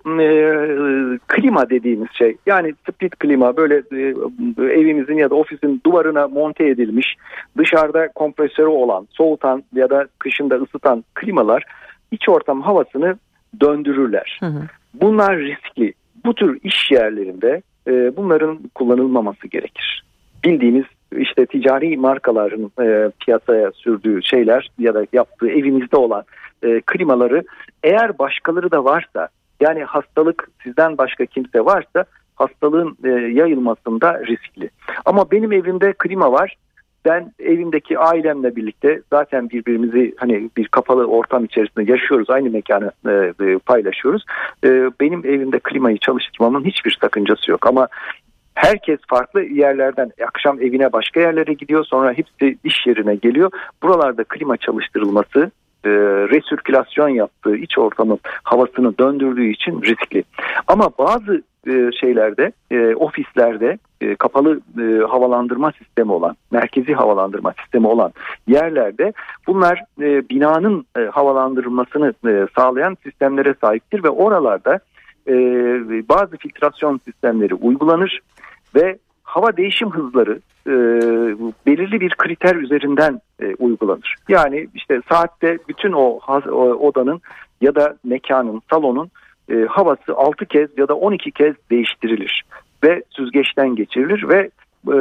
klima 1.42 1.70
dediğimiz 1.70 2.08
şey 2.14 2.38
yani 2.46 2.74
split 2.90 3.16
klima 3.16 3.58
böyle 3.58 3.76
e, 3.76 4.14
evimizin 4.64 5.18
ya 5.18 5.30
da 5.30 5.36
ofisin 5.36 5.82
duvarına 5.86 6.28
monte 6.28 6.68
edilmiş 6.68 7.16
dışarıda 7.58 8.08
kompresörü 8.08 8.68
olan 8.68 9.08
soğutan 9.12 9.64
ya 9.76 9.90
da 9.90 10.08
kışında 10.20 10.56
ısıtan 10.56 11.04
klimalar 11.14 11.64
iç 12.12 12.30
ortam 12.30 12.62
havasını 12.62 13.16
döndürürler. 13.62 14.38
Hı 14.40 14.46
hı. 14.46 14.62
Bunlar 14.94 15.38
riskli. 15.38 15.94
Bu 16.26 16.36
tür 16.36 16.60
iş 16.64 16.92
yerlerinde 16.92 17.62
e, 17.88 18.18
bunların 18.18 18.60
kullanılmaması 18.76 19.48
gerekir. 19.48 20.04
Bildiğimiz 20.44 20.86
işte 21.18 21.46
ticari 21.46 21.98
markaların 21.98 22.72
e, 22.82 23.12
piyasaya 23.26 23.72
sürdüğü 23.72 24.24
şeyler 24.24 24.70
ya 24.80 24.94
da 24.94 25.06
yaptığı 25.14 25.50
evinizde 25.50 25.98
olan 25.98 26.24
e, 26.64 26.82
klimaları 26.82 27.44
eğer 27.84 28.20
başkaları 28.20 28.72
da 28.72 28.84
varsa 28.86 29.30
yani 29.62 29.84
hastalık 29.84 30.50
sizden 30.64 30.98
başka 30.98 31.26
kimse 31.26 31.66
varsa 31.66 32.06
hastalığın 32.36 32.98
e, 33.04 33.10
yayılmasında 33.10 34.20
riskli. 34.20 34.70
Ama 35.06 35.32
benim 35.32 35.52
evimde 35.52 35.94
klima 35.94 36.32
var 36.32 36.58
ben 37.06 37.34
evimdeki 37.40 38.00
ailemle 38.00 38.56
birlikte 38.56 39.02
zaten 39.10 39.50
birbirimizi 39.50 40.14
hani 40.18 40.50
bir 40.58 40.68
kapalı 40.68 41.06
ortam 41.06 41.46
içerisinde 41.46 41.92
yaşıyoruz. 41.92 42.30
Aynı 42.30 42.50
mekanı 42.50 42.92
e, 43.08 43.12
e, 43.46 43.58
paylaşıyoruz. 43.58 44.26
E, 44.64 44.70
benim 45.02 45.26
evimde 45.26 45.60
klimayı 45.60 45.98
çalıştırmamın 45.98 46.66
hiçbir 46.66 46.98
sakıncası 47.02 47.52
yok 47.52 47.68
ama 47.68 47.88
Herkes 48.54 49.00
farklı 49.08 49.44
yerlerden 49.44 50.12
akşam 50.28 50.62
evine 50.62 50.94
başka 50.94 51.20
yerlere 51.20 51.54
gidiyor 51.54 51.86
sonra 51.86 52.14
hepsi 52.14 52.58
iş 52.64 52.88
yerine 52.88 53.16
geliyor. 53.16 53.52
Buralarda 53.84 54.24
klima 54.24 54.58
çalıştırılması 54.58 55.52
e, 55.86 55.90
resirkülasyon 56.30 57.10
yaptığı 57.10 57.56
iç 57.56 57.78
ortamın 57.78 58.20
havasını 58.44 58.98
döndürdüğü 58.98 59.48
için 59.52 59.82
riskli. 59.82 60.24
Ama 60.68 60.90
bazı 61.00 61.44
e, 61.68 61.90
şeylerde 62.02 62.52
e, 62.72 62.96
ofislerde 62.96 63.78
e, 64.02 64.16
kapalı 64.16 64.62
e, 64.80 65.04
havalandırma 65.04 65.72
sistemi 65.72 66.12
olan 66.12 66.36
merkezi 66.52 66.94
havalandırma 66.94 67.54
sistemi 67.62 67.88
olan 67.88 68.14
yerlerde 68.48 69.14
bunlar 69.48 69.84
e, 70.02 70.30
binanın 70.30 70.86
e, 70.98 71.02
havalandırılmasını 71.02 72.14
e, 72.28 72.48
sağlayan 72.56 72.98
sistemlere 73.04 73.56
sahiptir 73.62 74.04
ve 74.04 74.10
oralarda 74.10 74.80
e, 75.28 75.34
bazı 76.10 76.38
filtrasyon 76.38 77.02
sistemleri 77.06 77.54
uygulanır 77.54 78.20
ve 78.76 78.98
hava 79.24 79.58
değişim 79.58 79.92
hızları 79.92 80.40
e, 80.68 80.74
belirli 81.66 82.02
bir 82.02 82.10
kriter 82.10 82.56
üzerinden 82.56 83.22
e, 83.42 83.56
uygulanır. 83.56 84.16
Yani 84.30 84.68
işte 84.76 85.02
saatte 85.10 85.58
bütün 85.70 85.92
o, 85.92 86.20
o 86.52 86.62
odanın 86.62 87.22
ya 87.62 87.76
da 87.76 87.96
mekanın, 88.04 88.62
salonun 88.70 89.12
e, 89.52 89.56
havası 89.70 90.16
6 90.16 90.46
kez 90.46 90.78
ya 90.78 90.88
da 90.88 90.96
12 90.96 91.32
kez 91.32 91.56
değiştirilir 91.72 92.44
ve 92.84 93.04
süzgeçten 93.10 93.76
geçirilir 93.76 94.30
ve 94.30 94.50
e, 94.94 94.98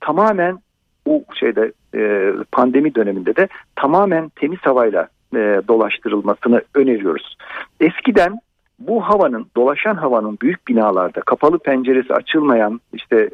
tamamen 0.00 0.58
bu 1.06 1.24
şeyde 1.40 1.72
e, 1.94 2.32
pandemi 2.52 2.94
döneminde 2.94 3.36
de 3.36 3.48
tamamen 3.76 4.28
temiz 4.28 4.58
havayla 4.60 5.08
e, 5.34 5.60
dolaştırılmasını 5.68 6.62
öneriyoruz. 6.74 7.36
Eskiden 7.80 8.38
bu 8.86 9.00
havanın 9.00 9.46
dolaşan 9.56 9.94
havanın 9.94 10.38
büyük 10.42 10.68
binalarda 10.68 11.20
kapalı 11.20 11.58
penceresi 11.58 12.14
açılmayan 12.14 12.80
işte 12.92 13.30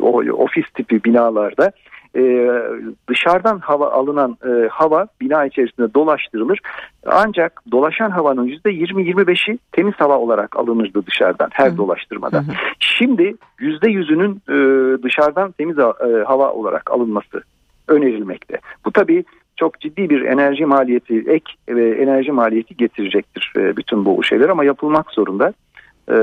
o 0.00 0.22
ofis 0.22 0.64
tipi 0.74 1.04
binalarda 1.04 1.72
e, 2.16 2.50
dışarıdan 3.08 3.58
hava 3.58 3.90
alınan 3.90 4.36
e, 4.46 4.68
hava 4.68 5.06
bina 5.20 5.46
içerisinde 5.46 5.94
dolaştırılır. 5.94 6.60
Ancak 7.06 7.62
dolaşan 7.72 8.10
havanın 8.10 8.48
%20-25'i 8.48 9.58
temiz 9.72 9.94
hava 9.94 10.18
olarak 10.18 10.56
alınırdı 10.56 11.06
dışarıdan 11.06 11.48
her 11.52 11.70
hı. 11.70 11.76
dolaştırmada. 11.76 12.38
Hı 12.38 12.42
hı. 12.42 12.52
Şimdi 12.78 13.36
%100'ünün 13.60 14.40
e, 14.48 14.56
dışarıdan 15.02 15.52
temiz 15.52 15.78
e, 15.78 15.82
hava 16.26 16.52
olarak 16.52 16.90
alınması 16.90 17.42
önerilmekte. 17.88 18.58
Bu 18.84 18.92
tabii 18.92 19.24
çok 19.62 19.80
ciddi 19.80 20.10
bir 20.10 20.22
enerji 20.22 20.66
maliyeti, 20.66 21.24
ek 21.28 21.52
ve 21.68 22.02
enerji 22.02 22.32
maliyeti 22.32 22.76
getirecektir 22.76 23.52
e, 23.56 23.76
bütün 23.76 24.04
bu 24.04 24.24
şeyler 24.24 24.48
ama 24.48 24.64
yapılmak 24.64 25.10
zorunda. 25.10 25.52
E, 26.08 26.16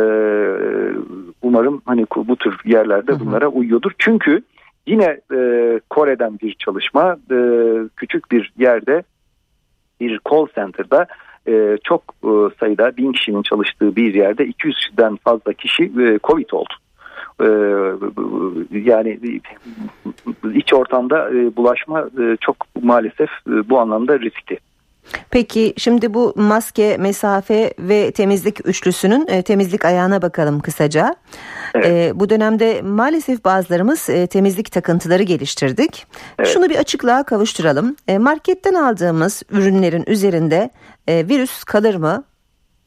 umarım 1.42 1.82
hani 1.86 2.06
bu 2.16 2.36
tür 2.36 2.58
yerlerde 2.66 3.20
bunlara 3.20 3.48
uyuyordur. 3.48 3.92
Çünkü 3.98 4.42
yine 4.88 5.20
e, 5.34 5.80
Kore'den 5.90 6.40
bir 6.40 6.54
çalışma 6.54 7.18
küçük 7.96 8.32
bir 8.32 8.54
yerde 8.58 9.04
bir 10.00 10.20
call 10.30 10.48
center'da 10.56 11.06
çok 11.84 12.02
sayıda 12.60 12.98
bin 12.98 13.12
kişinin 13.12 13.42
çalıştığı 13.42 13.96
bir 13.96 14.14
yerde 14.14 14.46
200'den 14.46 15.16
fazla 15.16 15.54
kişi 15.54 15.92
Covid 16.24 16.50
oldu. 16.52 16.74
Ee, 17.42 17.46
yani 18.72 19.20
iç 20.54 20.74
ortamda 20.74 21.30
e, 21.30 21.56
bulaşma 21.56 22.00
e, 22.02 22.38
çok 22.42 22.56
maalesef 22.82 23.30
e, 23.30 23.70
bu 23.70 23.80
anlamda 23.80 24.20
riskli. 24.20 24.60
Peki 25.32 25.74
şimdi 25.78 26.14
bu 26.14 26.34
maske, 26.36 26.98
mesafe 26.98 27.74
ve 27.80 28.12
temizlik 28.12 28.68
üçlüsünün 28.68 29.28
e, 29.28 29.42
temizlik 29.42 29.86
ayağına 29.86 30.22
bakalım 30.22 30.60
kısaca. 30.60 31.16
Evet. 31.76 31.86
E, 31.86 32.20
bu 32.20 32.30
dönemde 32.30 32.82
maalesef 32.82 33.46
bazılarımız 33.46 34.10
e, 34.10 34.28
temizlik 34.28 34.72
takıntıları 34.72 35.24
geliştirdik. 35.24 36.08
Evet. 36.40 36.50
Şunu 36.50 36.70
bir 36.70 36.76
açıklığa 36.76 37.24
kavuşturalım. 37.24 37.96
E, 38.08 38.18
marketten 38.18 38.74
aldığımız 38.74 39.44
ürünlerin 39.52 40.04
üzerinde 40.08 40.70
e, 41.08 41.28
virüs 41.28 41.64
kalır 41.64 41.96
mı? 41.96 42.24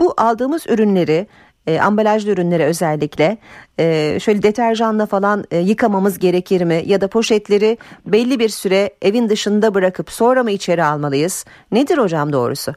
Bu 0.00 0.14
aldığımız 0.16 0.66
ürünleri 0.68 1.26
e, 1.66 1.80
ambalajlı 1.80 2.30
ürünlere 2.30 2.64
özellikle 2.64 3.38
e, 3.78 4.18
şöyle 4.20 4.42
deterjanla 4.42 5.06
falan 5.06 5.44
e, 5.50 5.58
yıkamamız 5.58 6.18
gerekir 6.18 6.64
mi 6.64 6.82
ya 6.86 7.00
da 7.00 7.08
poşetleri 7.08 7.78
belli 8.06 8.38
bir 8.38 8.48
süre 8.48 8.90
evin 9.02 9.28
dışında 9.28 9.74
bırakıp 9.74 10.10
sonra 10.10 10.42
mı 10.42 10.50
içeri 10.50 10.84
almalıyız? 10.84 11.44
Nedir 11.72 11.98
hocam 11.98 12.32
doğrusu? 12.32 12.72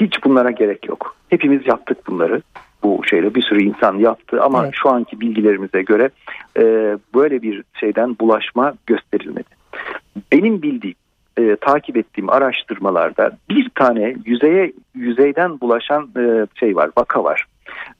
Hiç 0.00 0.24
bunlara 0.24 0.50
gerek 0.50 0.88
yok. 0.88 1.16
Hepimiz 1.28 1.66
yaptık 1.66 2.06
bunları 2.06 2.42
bu 2.82 3.00
şeyle 3.04 3.34
bir 3.34 3.42
sürü 3.42 3.62
insan 3.62 3.98
yaptı 3.98 4.42
ama 4.42 4.64
evet. 4.64 4.74
şu 4.82 4.88
anki 4.88 5.20
bilgilerimize 5.20 5.82
göre 5.82 6.10
e, 6.58 6.62
böyle 7.14 7.42
bir 7.42 7.62
şeyden 7.80 8.16
bulaşma 8.20 8.74
gösterilmedi. 8.86 9.48
Benim 10.32 10.62
bildiğim 10.62 10.96
e, 11.38 11.56
takip 11.56 11.96
ettiğim 11.96 12.30
araştırmalarda 12.30 13.30
bir 13.50 13.68
tane 13.74 14.16
yüzeye 14.24 14.72
yüzeyden 14.94 15.60
bulaşan 15.60 16.10
e, 16.16 16.46
şey 16.54 16.76
var 16.76 16.90
vaka 16.98 17.24
var 17.24 17.46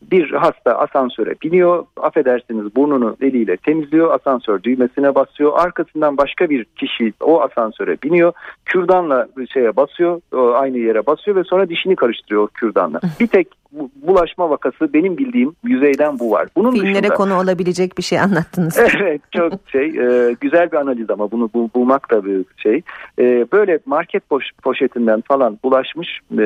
bir 0.03 0.31
hasta 0.31 0.79
asansöre 0.79 1.35
biniyor, 1.43 1.85
affedersiniz 1.97 2.77
burnunu 2.77 3.17
eliyle 3.21 3.57
temizliyor, 3.57 4.15
asansör 4.15 4.63
düğmesine 4.63 5.15
basıyor. 5.15 5.53
Arkasından 5.57 6.17
başka 6.17 6.51
bir 6.51 6.65
kişi 6.65 7.13
o 7.21 7.43
asansöre 7.43 7.97
biniyor, 8.03 8.33
kürdanla 8.65 9.29
şeye 9.53 9.77
basıyor, 9.77 10.21
aynı 10.55 10.79
yere 10.79 11.07
basıyor 11.07 11.37
ve 11.37 11.45
sonra 11.45 11.69
dişini 11.69 11.97
karıştırıyor 11.97 12.49
kürdanla. 12.49 13.01
Bir 13.21 13.27
tek 13.27 13.49
bulaşma 13.73 14.51
vakası 14.51 14.93
benim 14.95 15.19
bildiğim 15.19 15.53
yüzeyden 15.65 16.19
bu 16.19 16.31
var. 16.31 16.49
Bunun 16.57 16.73
Filmlere 16.73 17.03
dışında, 17.03 17.15
konu 17.15 17.39
olabilecek 17.39 17.99
bir 17.99 18.03
şey 18.03 18.21
anlattınız. 18.21 18.79
evet 18.99 19.21
çok 19.33 19.53
şey 19.73 19.87
e, 19.87 20.37
güzel 20.41 20.73
bir 20.73 20.77
analiz 20.77 21.11
ama 21.11 21.31
bunu 21.31 21.51
bul, 21.55 21.69
bulmak 21.75 22.11
da 22.11 22.25
bir 22.25 22.45
şey. 22.57 22.83
E, 23.19 23.47
böyle 23.53 23.79
market 23.87 24.29
poş, 24.29 24.45
poşetinden 24.63 25.21
falan 25.21 25.59
bulaşmış 25.65 26.21
e, 26.33 26.39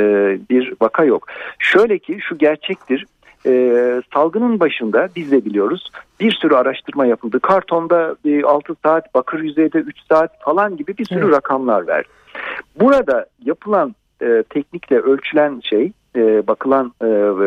bir 0.51 0.75
vaka 0.81 1.05
yok. 1.05 1.27
Şöyle 1.59 1.99
ki 1.99 2.19
şu 2.29 2.39
gerçektir 2.39 3.07
e, 3.47 4.03
salgının 4.15 4.61
başında 4.61 5.09
biz 5.17 5.31
de 5.31 5.45
biliyoruz 5.45 5.91
bir 6.21 6.33
sürü 6.33 6.55
araştırma 6.55 7.07
yapıldı. 7.07 7.41
Kartonda 7.41 8.17
e, 8.25 8.43
6 8.43 8.75
saat, 8.83 9.15
bakır 9.15 9.41
yüzeyde 9.41 9.79
3 9.79 9.97
saat 10.09 10.41
falan 10.41 10.77
gibi 10.77 10.99
bir 10.99 11.05
sürü 11.05 11.25
evet. 11.25 11.35
rakamlar 11.35 11.87
verdi. 11.87 12.09
Burada 12.81 13.27
yapılan 13.45 13.95
e, 14.23 14.45
teknikle 14.51 14.99
ölçülen 14.99 15.61
şey, 15.61 15.93
e, 16.17 16.47
bakılan 16.47 16.93
e, 17.03 17.07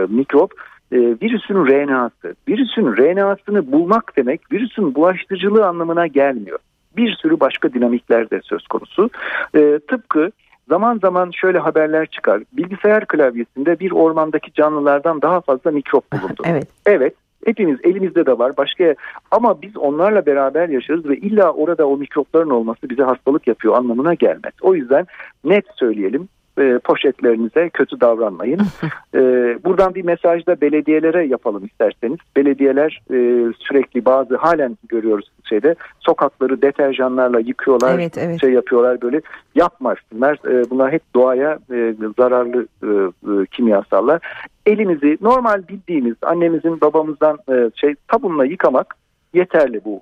mikrop 0.09 0.53
e, 0.91 0.97
virüsün 0.97 1.55
RNA'sı. 1.55 2.35
Virüsün 2.47 2.97
RNA'sını 2.97 3.71
bulmak 3.71 4.13
demek 4.17 4.51
virüsün 4.51 4.95
bulaştırıcılığı 4.95 5.65
anlamına 5.65 6.07
gelmiyor. 6.07 6.59
Bir 6.97 7.13
sürü 7.13 7.39
başka 7.39 7.73
dinamikler 7.73 8.29
de 8.29 8.41
söz 8.43 8.67
konusu. 8.67 9.09
E, 9.55 9.79
tıpkı 9.87 10.31
zaman 10.69 10.99
zaman 11.01 11.31
şöyle 11.31 11.59
haberler 11.59 12.05
çıkar. 12.05 12.43
Bilgisayar 12.53 13.05
klavyesinde 13.05 13.79
bir 13.79 13.91
ormandaki 13.91 14.53
canlılardan 14.53 15.21
daha 15.21 15.41
fazla 15.41 15.71
mikrop 15.71 16.13
bulundu. 16.13 16.43
evet. 16.45 16.67
Evet. 16.85 17.13
Hepimiz 17.45 17.79
elimizde 17.83 18.25
de 18.25 18.37
var 18.37 18.57
başka 18.57 18.95
ama 19.31 19.61
biz 19.61 19.77
onlarla 19.77 20.25
beraber 20.25 20.69
yaşarız 20.69 21.09
ve 21.09 21.17
illa 21.17 21.51
orada 21.51 21.87
o 21.87 21.97
mikropların 21.97 22.49
olması 22.49 22.89
bize 22.89 23.03
hastalık 23.03 23.47
yapıyor 23.47 23.77
anlamına 23.77 24.13
gelmez. 24.13 24.53
O 24.61 24.75
yüzden 24.75 25.05
net 25.43 25.65
söyleyelim 25.75 26.29
e, 26.59 26.79
poşetlerinize 26.83 27.69
kötü 27.69 28.01
davranmayın. 28.01 28.59
e, 29.15 29.19
buradan 29.65 29.95
bir 29.95 30.03
mesaj 30.03 30.47
da 30.47 30.61
belediyelere 30.61 31.27
yapalım 31.27 31.65
isterseniz. 31.65 32.17
Belediyeler 32.35 33.01
e, 33.11 33.17
sürekli 33.59 34.05
bazı 34.05 34.35
halen 34.35 34.77
görüyoruz 34.89 35.31
şeyde 35.43 35.75
sokakları 35.99 36.61
deterjanlarla 36.61 37.39
yıkıyorlar, 37.39 37.95
evet, 37.95 38.17
evet. 38.17 38.41
şey 38.41 38.51
yapıyorlar 38.51 39.01
böyle 39.01 39.21
yapmasınlar. 39.55 40.39
E, 40.47 40.69
bunlar 40.69 40.91
hep 40.91 41.01
doğaya 41.15 41.59
e, 41.73 41.95
zararlı 42.19 42.67
e, 42.83 42.87
e, 42.87 43.45
kimyasallar. 43.45 44.21
Elimizi 44.65 45.17
normal 45.21 45.67
bildiğimiz 45.67 46.15
annemizin 46.21 46.81
babamızdan 46.81 47.37
e, 47.49 47.71
şey 47.75 47.95
sabunla 48.11 48.45
yıkamak 48.45 48.95
yeterli 49.33 49.81
bu 49.85 50.01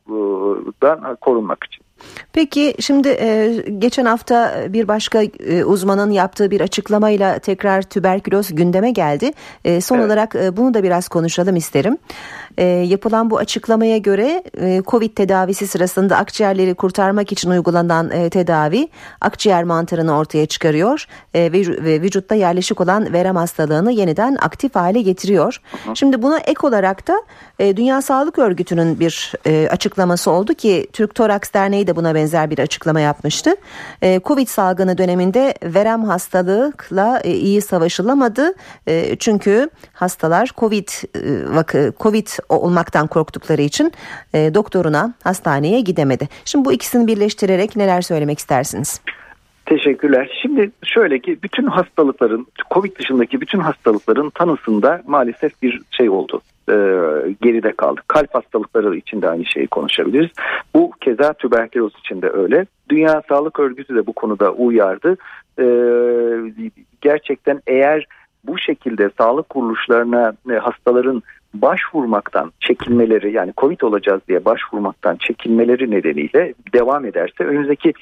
e, 0.83 1.15
korunmak 1.21 1.63
için. 1.63 1.83
Peki 2.33 2.75
şimdi 2.79 3.07
e, 3.07 3.55
geçen 3.77 4.05
hafta 4.05 4.65
bir 4.69 4.87
başka 4.87 5.23
e, 5.23 5.63
uzmanın 5.63 6.11
yaptığı 6.11 6.51
bir 6.51 6.61
açıklamayla 6.61 7.39
tekrar 7.39 7.81
tüberküloz 7.81 8.55
gündeme 8.55 8.91
geldi. 8.91 9.31
E, 9.65 9.81
son 9.81 9.97
evet. 9.97 10.05
olarak 10.05 10.35
e, 10.35 10.57
bunu 10.57 10.73
da 10.73 10.83
biraz 10.83 11.07
konuşalım 11.07 11.55
isterim. 11.55 11.97
E, 12.57 12.65
yapılan 12.65 13.29
bu 13.29 13.37
açıklamaya 13.37 13.97
göre 13.97 14.43
e, 14.61 14.81
Covid 14.87 15.15
tedavisi 15.15 15.67
sırasında 15.67 16.17
akciğerleri 16.17 16.75
kurtarmak 16.75 17.31
için 17.31 17.49
uygulanan 17.49 18.11
e, 18.11 18.29
tedavi 18.29 18.87
akciğer 19.21 19.63
mantarını 19.63 20.17
ortaya 20.17 20.45
çıkarıyor 20.45 21.05
e, 21.33 21.51
ve, 21.51 21.83
ve 21.83 22.01
vücutta 22.01 22.35
yerleşik 22.35 22.81
olan 22.81 23.13
verem 23.13 23.35
hastalığını 23.35 23.91
yeniden 23.91 24.37
aktif 24.41 24.75
hale 24.75 25.01
getiriyor. 25.01 25.61
Hı. 25.71 25.95
Şimdi 25.95 26.21
buna 26.21 26.39
ek 26.39 26.67
olarak 26.67 27.07
da 27.07 27.23
e, 27.59 27.77
Dünya 27.77 28.01
Sağlık 28.01 28.39
Örgütü'nün 28.39 28.99
bir 28.99 29.33
e, 29.45 29.67
açıklaması 29.71 30.31
oldu 30.31 30.53
ki 30.53 30.87
Türk 30.93 31.15
Toraks 31.15 31.53
Derneği 31.53 31.87
de 31.87 31.92
de 31.93 31.95
buna 31.95 32.15
benzer 32.15 32.49
bir 32.49 32.59
açıklama 32.59 32.99
yapmıştı. 32.99 33.55
E, 34.01 34.19
Covid 34.25 34.47
salgını 34.47 34.97
döneminde 34.97 35.53
verem 35.63 36.03
hastalıkla 36.03 37.21
e, 37.23 37.31
iyi 37.31 37.61
savaşılamadı. 37.61 38.53
E, 38.87 39.15
çünkü 39.15 39.69
hastalar 39.93 40.49
Covid 40.57 40.87
e, 40.87 41.55
vakı 41.55 41.93
Covid 41.99 42.27
olmaktan 42.49 43.07
korktukları 43.07 43.61
için 43.61 43.91
e, 44.33 44.53
doktoruna 44.53 45.13
hastaneye 45.23 45.81
gidemedi. 45.81 46.29
Şimdi 46.45 46.65
bu 46.65 46.73
ikisini 46.73 47.07
birleştirerek 47.07 47.75
neler 47.75 48.01
söylemek 48.01 48.39
istersiniz? 48.39 49.01
Teşekkürler. 49.65 50.39
Şimdi 50.41 50.71
şöyle 50.83 51.19
ki 51.19 51.37
bütün 51.43 51.65
hastalıkların, 51.65 52.47
Covid 52.73 52.99
dışındaki 52.99 53.41
bütün 53.41 53.59
hastalıkların 53.59 54.29
tanısında 54.29 55.01
maalesef 55.07 55.61
bir 55.61 55.81
şey 55.91 56.09
oldu. 56.09 56.41
E, 56.69 56.75
geride 57.41 57.71
kaldı. 57.71 58.01
Kalp 58.07 58.35
hastalıkları 58.35 58.95
için 58.95 59.21
de 59.21 59.29
aynı 59.29 59.45
şeyi 59.45 59.67
konuşabiliriz. 59.67 60.31
Bu 60.75 60.91
keza 61.01 61.33
tüberküloz 61.33 61.93
için 61.99 62.21
de 62.21 62.29
öyle. 62.29 62.65
Dünya 62.89 63.21
Sağlık 63.29 63.59
Örgütü 63.59 63.95
de 63.95 64.07
bu 64.07 64.13
konuda 64.13 64.51
uyardı. 64.51 65.17
E, 65.59 65.65
gerçekten 67.01 67.61
eğer 67.67 68.07
bu 68.43 68.59
şekilde 68.59 69.09
sağlık 69.17 69.49
kuruluşlarına 69.49 70.33
e, 70.51 70.53
hastaların 70.53 71.23
başvurmaktan 71.53 72.51
çekinmeleri 72.59 73.33
yani 73.33 73.53
Covid 73.57 73.81
olacağız 73.81 74.21
diye 74.27 74.45
başvurmaktan 74.45 75.15
çekinmeleri 75.15 75.91
nedeniyle 75.91 76.53
devam 76.73 77.05
ederse 77.05 77.43
önümüzdeki 77.43 77.93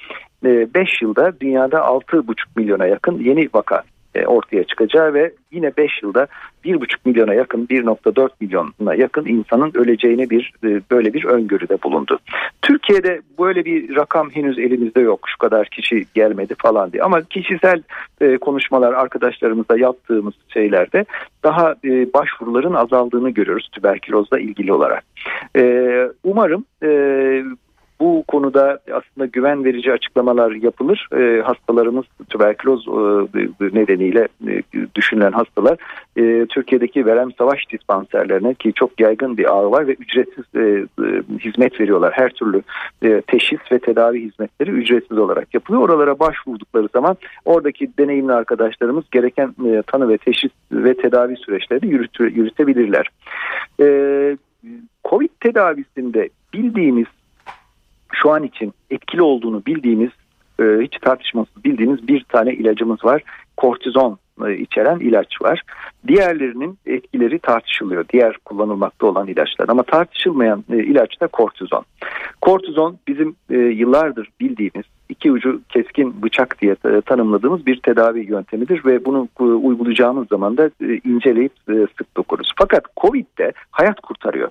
5 0.43 1.02
yılda 1.02 1.39
dünyada 1.39 1.78
6,5 1.78 2.34
milyona 2.56 2.86
yakın 2.86 3.19
yeni 3.19 3.50
vaka 3.54 3.76
e, 3.76 3.82
ortaya 4.26 4.63
çıkacağı 4.63 5.13
ve 5.13 5.32
yine 5.52 5.78
5 5.78 6.04
yılda 6.04 6.28
1,5 6.65 6.95
milyona 7.06 7.34
yakın 7.34 7.65
1,4 7.65 8.30
milyona 8.41 8.95
yakın 8.95 9.26
insanın 9.26 9.71
öleceğini 9.76 10.30
bir 10.30 10.54
e, 10.63 10.82
böyle 10.91 11.13
bir 11.13 11.26
öngörüde 11.26 11.84
bulundu. 11.84 12.19
Türkiye'de 12.62 13.21
böyle 13.39 13.65
bir 13.65 13.95
rakam 13.95 14.30
henüz 14.30 14.60
elimizde 14.60 15.02
yok. 15.02 15.19
Şu 15.30 15.38
kadar 15.38 15.67
kişi 15.67 16.06
gelmedi 16.13 16.56
falan 16.58 16.91
diye. 16.91 17.04
Ama 17.04 17.21
kişisel 17.21 17.84
e, 18.21 18.38
konuşmalar 18.38 18.93
arkadaşlarımızla 18.93 19.78
yaptığımız 19.80 20.34
şeylerde 20.54 21.06
daha 21.43 21.76
başvuruların 22.13 22.74
azaldığını 22.74 23.30
görüyoruz 23.30 23.69
tüberkülozla 23.71 24.39
ilgili 24.39 24.74
olarak. 24.74 25.04
Umarım 26.24 26.65
bu 28.02 28.24
konuda 28.28 28.80
aslında 28.94 29.26
güven 29.26 29.64
verici 29.64 29.92
açıklamalar 29.92 30.52
yapılır. 30.52 31.08
E, 31.18 31.42
hastalarımız 31.42 32.06
tüberküloz 32.30 32.88
e, 32.88 33.80
nedeniyle 33.80 34.28
e, 34.48 34.62
düşünülen 34.96 35.32
hastalar 35.32 35.78
e, 36.18 36.46
Türkiye'deki 36.46 37.06
verem 37.06 37.32
savaş 37.38 37.72
dispanserlerine 37.72 38.54
ki 38.54 38.74
çok 38.74 39.00
yaygın 39.00 39.38
bir 39.38 39.56
ağ 39.56 39.72
var 39.72 39.88
ve 39.88 39.94
ücretsiz 39.94 40.46
e, 40.56 40.60
e, 40.60 41.38
hizmet 41.40 41.80
veriyorlar. 41.80 42.14
Her 42.14 42.30
türlü 42.30 42.62
e, 43.04 43.22
teşhis 43.22 43.60
ve 43.72 43.80
tedavi 43.80 44.22
hizmetleri 44.22 44.70
ücretsiz 44.70 45.18
olarak 45.18 45.54
yapılıyor. 45.54 45.84
Oralara 45.84 46.20
başvurdukları 46.20 46.88
zaman 46.94 47.18
oradaki 47.46 47.98
deneyimli 48.00 48.34
arkadaşlarımız 48.34 49.06
gereken 49.12 49.56
e, 49.66 49.82
tanı 49.88 50.10
ve 50.10 50.18
teşhis 50.18 50.52
ve 50.72 50.94
tedavi 50.94 51.36
süreçlerini 51.36 51.92
yürüt, 51.92 52.20
yürütebilirler. 52.20 53.08
E, 53.82 53.88
Covid 55.10 55.30
tedavisinde 55.40 56.30
bildiğimiz 56.54 57.06
şu 58.13 58.32
an 58.32 58.43
için 58.43 58.74
etkili 58.89 59.21
olduğunu 59.21 59.65
bildiğimiz 59.65 60.10
e, 60.62 60.63
hiç 60.82 60.97
tartışmasız 61.02 61.63
bildiğimiz 61.65 62.08
bir 62.08 62.24
tane 62.24 62.54
ilacımız 62.54 63.06
var. 63.06 63.24
Kortizon 63.58 64.17
e, 64.47 64.58
içeren 64.58 65.00
ilaç 65.00 65.41
var. 65.41 65.62
Diğerlerinin 66.08 66.78
etkileri 66.86 67.39
tartışılıyor. 67.39 68.06
Diğer 68.13 68.38
kullanılmakta 68.45 69.08
olan 69.08 69.28
ilaçlar 69.28 69.69
ama 69.69 69.84
tartışılmayan 69.84 70.63
e, 70.71 70.78
ilaç 70.78 71.21
da 71.21 71.28
kortizon. 71.28 71.86
Kortizon 72.41 72.97
bizim 73.08 73.36
yıllardır 73.50 74.30
bildiğimiz 74.39 74.86
iki 75.10 75.32
ucu 75.32 75.62
keskin 75.69 76.21
bıçak 76.24 76.62
diye 76.62 76.76
tanımladığımız 77.06 77.65
bir 77.65 77.80
tedavi 77.80 78.26
yöntemidir 78.32 78.86
ve 78.86 79.06
bunu 79.06 79.28
uygulayacağımız 79.39 80.28
zaman 80.28 80.58
da 80.58 80.71
inceleyip 81.06 81.52
sık 81.67 82.17
dokuruz. 82.17 82.54
Fakat 82.58 82.84
Covid'de 82.97 83.52
hayat 83.71 84.00
kurtarıyor. 84.00 84.50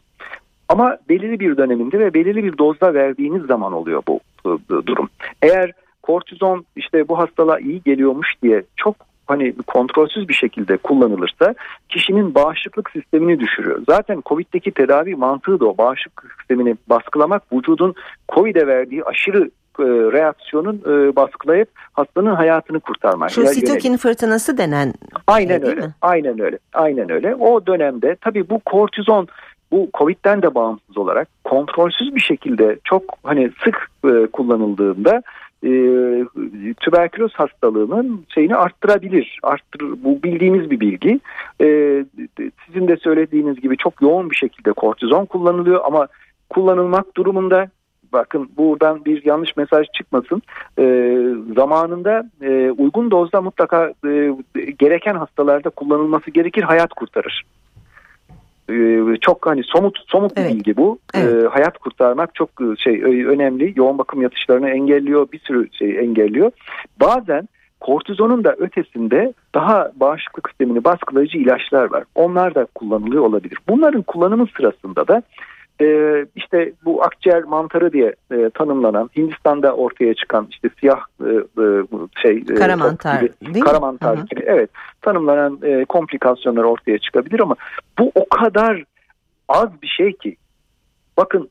Ama 0.71 0.97
belirli 1.09 1.41
bir 1.41 1.57
döneminde 1.57 1.99
ve 1.99 2.15
belirli 2.15 2.45
bir 2.45 2.59
dozda 2.59 2.95
verdiğiniz 2.95 3.43
zaman 3.47 3.73
oluyor 3.73 4.03
bu, 4.09 4.21
bu, 4.45 4.61
bu 4.71 4.87
durum. 4.87 5.09
Eğer 5.43 5.73
kortizon 6.03 6.65
işte 6.77 7.09
bu 7.09 7.19
hastalığa 7.19 7.59
iyi 7.59 7.83
geliyormuş 7.83 8.29
diye 8.43 8.63
çok 8.77 8.97
hani 9.27 9.55
kontrolsüz 9.67 10.29
bir 10.29 10.35
şekilde 10.35 10.77
kullanılırsa 10.77 11.55
kişinin 11.89 12.35
bağışıklık 12.35 12.91
sistemini 12.91 13.41
düşürüyor. 13.41 13.83
Zaten 13.89 14.23
Covid'deki 14.27 14.71
tedavi 14.71 15.15
mantığı 15.15 15.61
da 15.61 15.67
o 15.67 15.79
bağışıklık 15.79 16.33
sistemini 16.39 16.77
baskılamak 16.87 17.53
vücudun 17.53 17.95
Covid'e 18.29 18.67
verdiği 18.67 19.05
aşırı 19.05 19.51
e, 19.79 19.85
reaksiyonun 19.85 20.83
e, 20.87 21.17
baskılayıp 21.17 21.69
hastanın 21.93 22.35
hayatını 22.35 22.81
kurtarmak. 22.81 23.31
Şu 23.31 23.47
sitokin 23.47 23.97
fırtınası 23.97 24.59
denen. 24.59 24.95
Aynen 25.27 25.61
şey 25.61 25.69
öyle. 25.69 25.81
Mi? 25.81 25.95
Aynen 26.03 26.41
öyle. 26.41 26.59
Aynen 26.75 27.11
öyle. 27.11 27.35
O 27.35 27.67
dönemde 27.67 28.17
tabii 28.21 28.51
bu 28.51 28.61
kortizon 28.61 29.29
bu 29.73 29.89
Covid'den 29.95 30.43
de 30.43 30.55
bağımsız 30.55 30.99
olarak 30.99 31.29
kontrolsüz 31.45 32.15
bir 32.15 32.21
şekilde 32.21 32.79
çok 32.85 33.03
hani 33.23 33.51
sık 33.65 33.91
e, 34.05 34.27
kullanıldığında 34.27 35.23
e, 35.65 35.71
tüberküloz 36.81 37.35
hastalığının 37.35 38.25
şeyini 38.29 38.57
arttırabilir. 38.57 39.39
Arttır, 39.43 40.05
bu 40.05 40.23
bildiğimiz 40.23 40.71
bir 40.71 40.81
bilgi. 40.81 41.21
E, 41.61 41.67
sizin 42.67 42.89
de 42.89 42.97
söylediğiniz 42.97 43.61
gibi 43.61 43.77
çok 43.77 44.03
yoğun 44.03 44.31
bir 44.31 44.37
şekilde 44.37 44.73
kortizon 44.73 45.25
kullanılıyor 45.25 45.81
ama 45.85 46.09
kullanılmak 46.51 47.17
durumunda 47.17 47.69
bakın 48.13 48.51
buradan 48.57 49.05
bir 49.05 49.25
yanlış 49.25 49.57
mesaj 49.57 49.87
çıkmasın. 49.95 50.43
E, 50.79 50.85
zamanında 51.57 52.31
e, 52.43 52.71
uygun 52.71 53.11
dozda 53.11 53.41
mutlaka 53.41 53.93
e, 54.07 54.35
gereken 54.79 55.15
hastalarda 55.15 55.71
kullanılması 55.71 56.31
gerekir 56.31 56.63
hayat 56.63 56.95
kurtarır. 56.95 57.45
Ee, 58.71 59.17
çok 59.21 59.47
hani 59.47 59.63
somut 59.65 59.99
somut 60.07 60.37
bir 60.37 60.43
evet. 60.43 60.55
bilgi 60.55 60.77
bu. 60.77 60.99
Evet. 61.15 61.45
E, 61.45 61.47
hayat 61.47 61.79
kurtarmak 61.79 62.35
çok 62.35 62.51
e, 62.61 62.77
şey 62.77 63.03
önemli. 63.03 63.73
Yoğun 63.77 63.99
bakım 63.99 64.23
yatışlarını 64.23 64.71
engelliyor, 64.71 65.33
bir 65.33 65.39
sürü 65.39 65.73
şey 65.73 65.99
engelliyor. 65.99 66.51
Bazen 67.01 67.49
kortizonun 67.81 68.45
da 68.45 68.55
ötesinde 68.59 69.33
daha 69.55 69.93
bağışıklık 69.97 70.49
sistemini 70.49 70.85
baskılayıcı 70.85 71.39
ilaçlar 71.39 71.91
var. 71.91 72.05
Onlar 72.15 72.55
da 72.55 72.67
kullanılıyor 72.75 73.23
olabilir. 73.23 73.59
Bunların 73.69 74.03
kullanımı 74.03 74.47
sırasında 74.57 75.09
da 75.09 75.23
e, 75.81 76.27
işte 76.37 76.73
bu 76.85 77.03
akciğer 77.03 77.43
mantarı 77.45 77.93
diye 77.93 78.15
e, 78.33 78.51
tanımlanan 78.55 79.11
Hindistan'da 79.17 79.77
ortaya 79.77 80.15
çıkan 80.15 80.47
işte 80.51 80.71
siyah 80.81 81.01
e, 81.21 81.31
e 81.63 81.85
şey 82.23 82.37
e, 82.37 82.55
kara 82.55 82.77
mantar 82.77 83.21
gibi, 83.21 83.61
kara 83.61 83.81
mantar 83.81 84.17
gibi 84.17 84.43
evet 84.47 84.71
tanımlanan 85.03 85.59
e, 85.63 85.85
komplikasyonlar 85.85 86.65
ortaya 86.65 86.99
çıkabilir 86.99 87.41
ama 87.41 87.57
bu 87.99 88.13
o 88.15 88.29
kadar 88.29 88.85
az 89.49 89.83
bir 89.83 89.89
şey 89.89 90.13
ki. 90.13 90.37
Bakın 91.17 91.51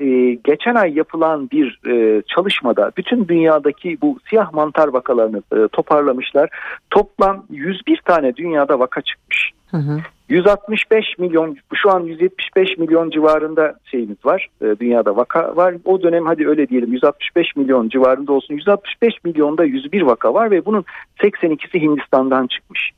e, 0.00 0.34
geçen 0.44 0.74
ay 0.74 0.94
yapılan 0.94 1.50
bir 1.50 1.80
e, 1.86 2.22
çalışmada 2.22 2.92
bütün 2.96 3.28
dünyadaki 3.28 3.98
bu 4.02 4.18
siyah 4.30 4.52
mantar 4.52 4.88
vakalarını 4.88 5.42
e, 5.52 5.68
toparlamışlar. 5.68 6.50
Toplam 6.90 7.44
101 7.50 8.00
tane 8.04 8.36
dünyada 8.36 8.78
vaka 8.78 9.00
çıkmış. 9.00 9.50
Hı 9.70 9.76
hı. 9.76 10.00
165 10.28 11.18
milyon 11.18 11.56
şu 11.74 11.90
an 11.90 12.00
175 12.00 12.78
milyon 12.78 13.10
civarında 13.10 13.74
şeyimiz 13.84 14.16
var. 14.24 14.48
E, 14.62 14.64
dünyada 14.80 15.16
vaka 15.16 15.56
var. 15.56 15.74
O 15.84 16.02
dönem 16.02 16.26
hadi 16.26 16.48
öyle 16.48 16.68
diyelim 16.68 16.92
165 16.92 17.56
milyon 17.56 17.88
civarında 17.88 18.32
olsun. 18.32 18.54
165 18.54 19.14
milyonda 19.24 19.64
101 19.64 20.02
vaka 20.02 20.34
var 20.34 20.50
ve 20.50 20.64
bunun 20.64 20.84
82'si 21.22 21.80
Hindistan'dan 21.80 22.46
çıkmış. 22.46 22.90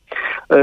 E, 0.55 0.59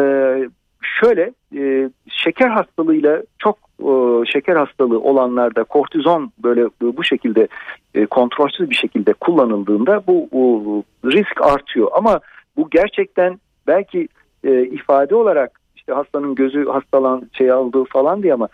şöyle 0.81 1.31
e, 1.55 1.89
şeker 2.09 2.49
hastalığıyla 2.49 3.23
çok 3.39 3.57
e, 3.79 4.25
şeker 4.31 4.55
hastalığı 4.55 4.99
olanlarda 4.99 5.63
kortizon 5.63 6.31
böyle 6.43 6.65
bu 6.81 7.03
şekilde 7.03 7.47
e, 7.95 8.05
kontrolsüz 8.05 8.69
bir 8.69 8.75
şekilde 8.75 9.13
kullanıldığında 9.13 10.03
bu 10.07 10.29
o, 10.31 10.83
risk 11.05 11.41
artıyor. 11.41 11.87
Ama 11.93 12.19
bu 12.57 12.69
gerçekten 12.69 13.39
belki 13.67 14.07
e, 14.43 14.63
ifade 14.63 15.15
olarak 15.15 15.59
işte 15.75 15.93
hastanın 15.93 16.35
gözü 16.35 16.65
hastalan 16.65 17.29
şey 17.33 17.51
aldığı 17.51 17.83
falan 17.83 18.23
diye 18.23 18.33
ama 18.33 18.47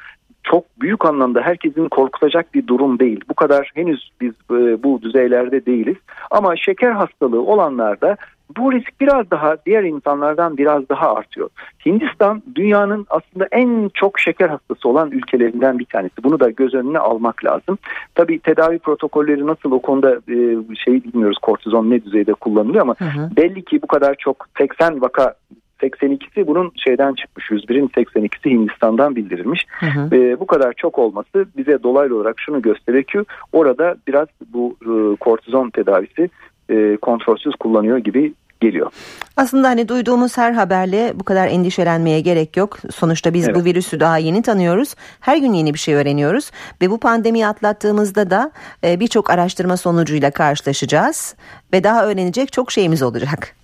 çok 0.52 0.82
büyük 0.82 1.06
anlamda 1.06 1.42
herkesin 1.42 1.90
korkutacak 1.90 2.54
bir 2.54 2.68
durum 2.68 3.00
değil. 3.00 3.20
Bu 3.30 3.34
kadar 3.34 3.72
henüz 3.76 4.12
biz 4.22 4.34
e, 4.52 4.84
bu 4.84 5.02
düzeylerde 5.02 5.66
değiliz. 5.66 5.98
Ama 6.32 6.56
şeker 6.56 6.92
hastalığı 6.92 7.42
olanlarda 7.42 8.18
bu 8.58 8.72
risk 8.72 9.02
biraz 9.02 9.32
daha 9.32 9.58
diğer 9.66 9.84
insanlardan 9.84 10.58
biraz 10.58 10.90
daha 10.90 11.16
artıyor. 11.16 11.50
Hindistan 11.86 12.44
dünyanın 12.56 13.06
aslında 13.10 13.48
en 13.52 13.90
çok 13.94 14.20
şeker 14.20 14.50
hastası 14.50 14.90
olan 14.90 15.12
ülkelerinden 15.12 15.80
bir 15.80 15.86
tanesi. 15.86 16.24
Bunu 16.24 16.40
da 16.40 16.50
göz 16.50 16.74
önüne 16.74 17.00
almak 17.00 17.46
lazım. 17.46 17.78
Tabii 18.16 18.40
tedavi 18.40 18.80
protokolleri 18.80 19.48
nasıl 19.48 19.72
o 19.72 19.82
konuda 19.82 20.16
e, 20.16 20.36
şey 20.76 21.04
bilmiyoruz 21.04 21.38
kortizon 21.42 21.90
ne 21.90 22.04
düzeyde 22.04 22.34
kullanılıyor 22.34 22.82
ama 22.82 22.96
hı 22.98 23.06
hı. 23.06 23.30
belli 23.38 23.66
ki 23.66 23.82
bu 23.82 23.88
kadar 23.88 24.16
çok 24.16 24.48
80 24.58 25.02
vaka 25.02 25.34
82'si 25.82 26.48
bunun 26.48 26.72
şeyden 26.86 27.14
çıkmış. 27.14 27.52
101'in 27.52 27.88
82'si 27.88 28.50
Hindistan'dan 28.50 29.16
bildirilmiş. 29.16 29.66
Hı 29.80 29.86
hı. 29.86 30.16
E, 30.16 30.40
bu 30.40 30.48
kadar 30.48 30.74
çok 30.74 31.00
olması 31.00 31.46
bize 31.58 31.84
dolaylı 31.84 32.16
olarak 32.16 32.40
şunu 32.40 32.62
gösteriyor 32.62 33.04
ki 33.04 33.24
orada 33.54 33.96
biraz 34.08 34.28
bu 34.54 34.76
e, 34.82 35.16
kortizon 35.16 35.70
tedavisi 35.70 36.30
e, 36.70 36.98
kontrolsüz 36.98 37.56
kullanıyor 37.56 37.98
gibi 37.98 38.34
geliyor. 38.62 38.92
Aslında 39.38 39.68
hani 39.68 39.88
duyduğumuz 39.88 40.38
her 40.38 40.52
haberle 40.52 41.14
bu 41.16 41.24
kadar 41.24 41.48
endişelenmeye 41.48 42.22
gerek 42.22 42.58
yok. 42.58 42.78
Sonuçta 42.92 43.34
biz 43.34 43.46
evet. 43.46 43.56
bu 43.56 43.66
virüsü 43.66 44.00
daha 44.00 44.18
yeni 44.18 44.42
tanıyoruz. 44.42 44.96
Her 45.20 45.38
gün 45.38 45.54
yeni 45.54 45.74
bir 45.74 45.80
şey 45.80 45.96
öğreniyoruz 45.96 46.52
ve 46.82 46.90
bu 46.90 47.00
pandemiyi 47.00 47.48
atlattığımızda 47.48 48.30
da 48.30 48.52
e, 48.84 49.00
birçok 49.00 49.30
araştırma 49.30 49.78
sonucuyla 49.78 50.32
karşılaşacağız 50.32 51.36
ve 51.74 51.84
daha 51.84 52.06
öğrenecek 52.08 52.52
çok 52.52 52.72
şeyimiz 52.72 53.04
olacak. 53.04 53.56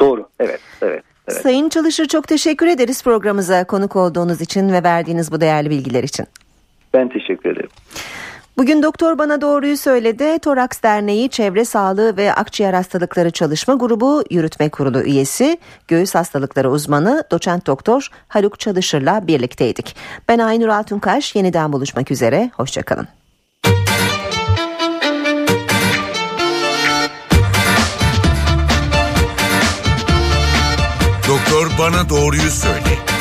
Doğru. 0.00 0.28
Evet, 0.40 0.60
evet. 0.82 1.04
Evet. 1.28 1.42
Sayın 1.42 1.68
Çalışır 1.68 2.06
çok 2.06 2.28
teşekkür 2.28 2.66
ederiz 2.66 3.02
programımıza 3.02 3.64
konuk 3.64 3.96
olduğunuz 3.96 4.40
için 4.40 4.72
ve 4.72 4.82
verdiğiniz 4.82 5.32
bu 5.32 5.40
değerli 5.40 5.70
bilgiler 5.70 6.04
için. 6.04 6.26
Ben 6.94 7.08
teşekkür 7.08 7.50
ederim. 7.50 7.70
Bugün 8.58 8.82
doktor 8.82 9.18
bana 9.18 9.40
doğruyu 9.40 9.76
söyledi. 9.76 10.38
Toraks 10.38 10.82
Derneği 10.82 11.28
Çevre 11.28 11.64
Sağlığı 11.64 12.16
ve 12.16 12.32
Akciğer 12.32 12.74
Hastalıkları 12.74 13.30
Çalışma 13.30 13.74
Grubu 13.74 14.24
Yürütme 14.30 14.68
Kurulu 14.68 15.02
üyesi, 15.02 15.58
göğüs 15.88 16.14
hastalıkları 16.14 16.70
uzmanı 16.70 17.24
doçent 17.30 17.66
doktor 17.66 18.08
Haluk 18.28 18.60
Çalışır'la 18.60 19.26
birlikteydik. 19.26 19.96
Ben 20.28 20.38
Aynur 20.38 20.68
Altunkaş. 20.68 21.34
Yeniden 21.34 21.72
buluşmak 21.72 22.10
üzere. 22.10 22.50
Hoşçakalın. 22.54 23.08
Bana 31.86 32.08
doğruyu 32.08 32.50
söyle. 32.50 33.15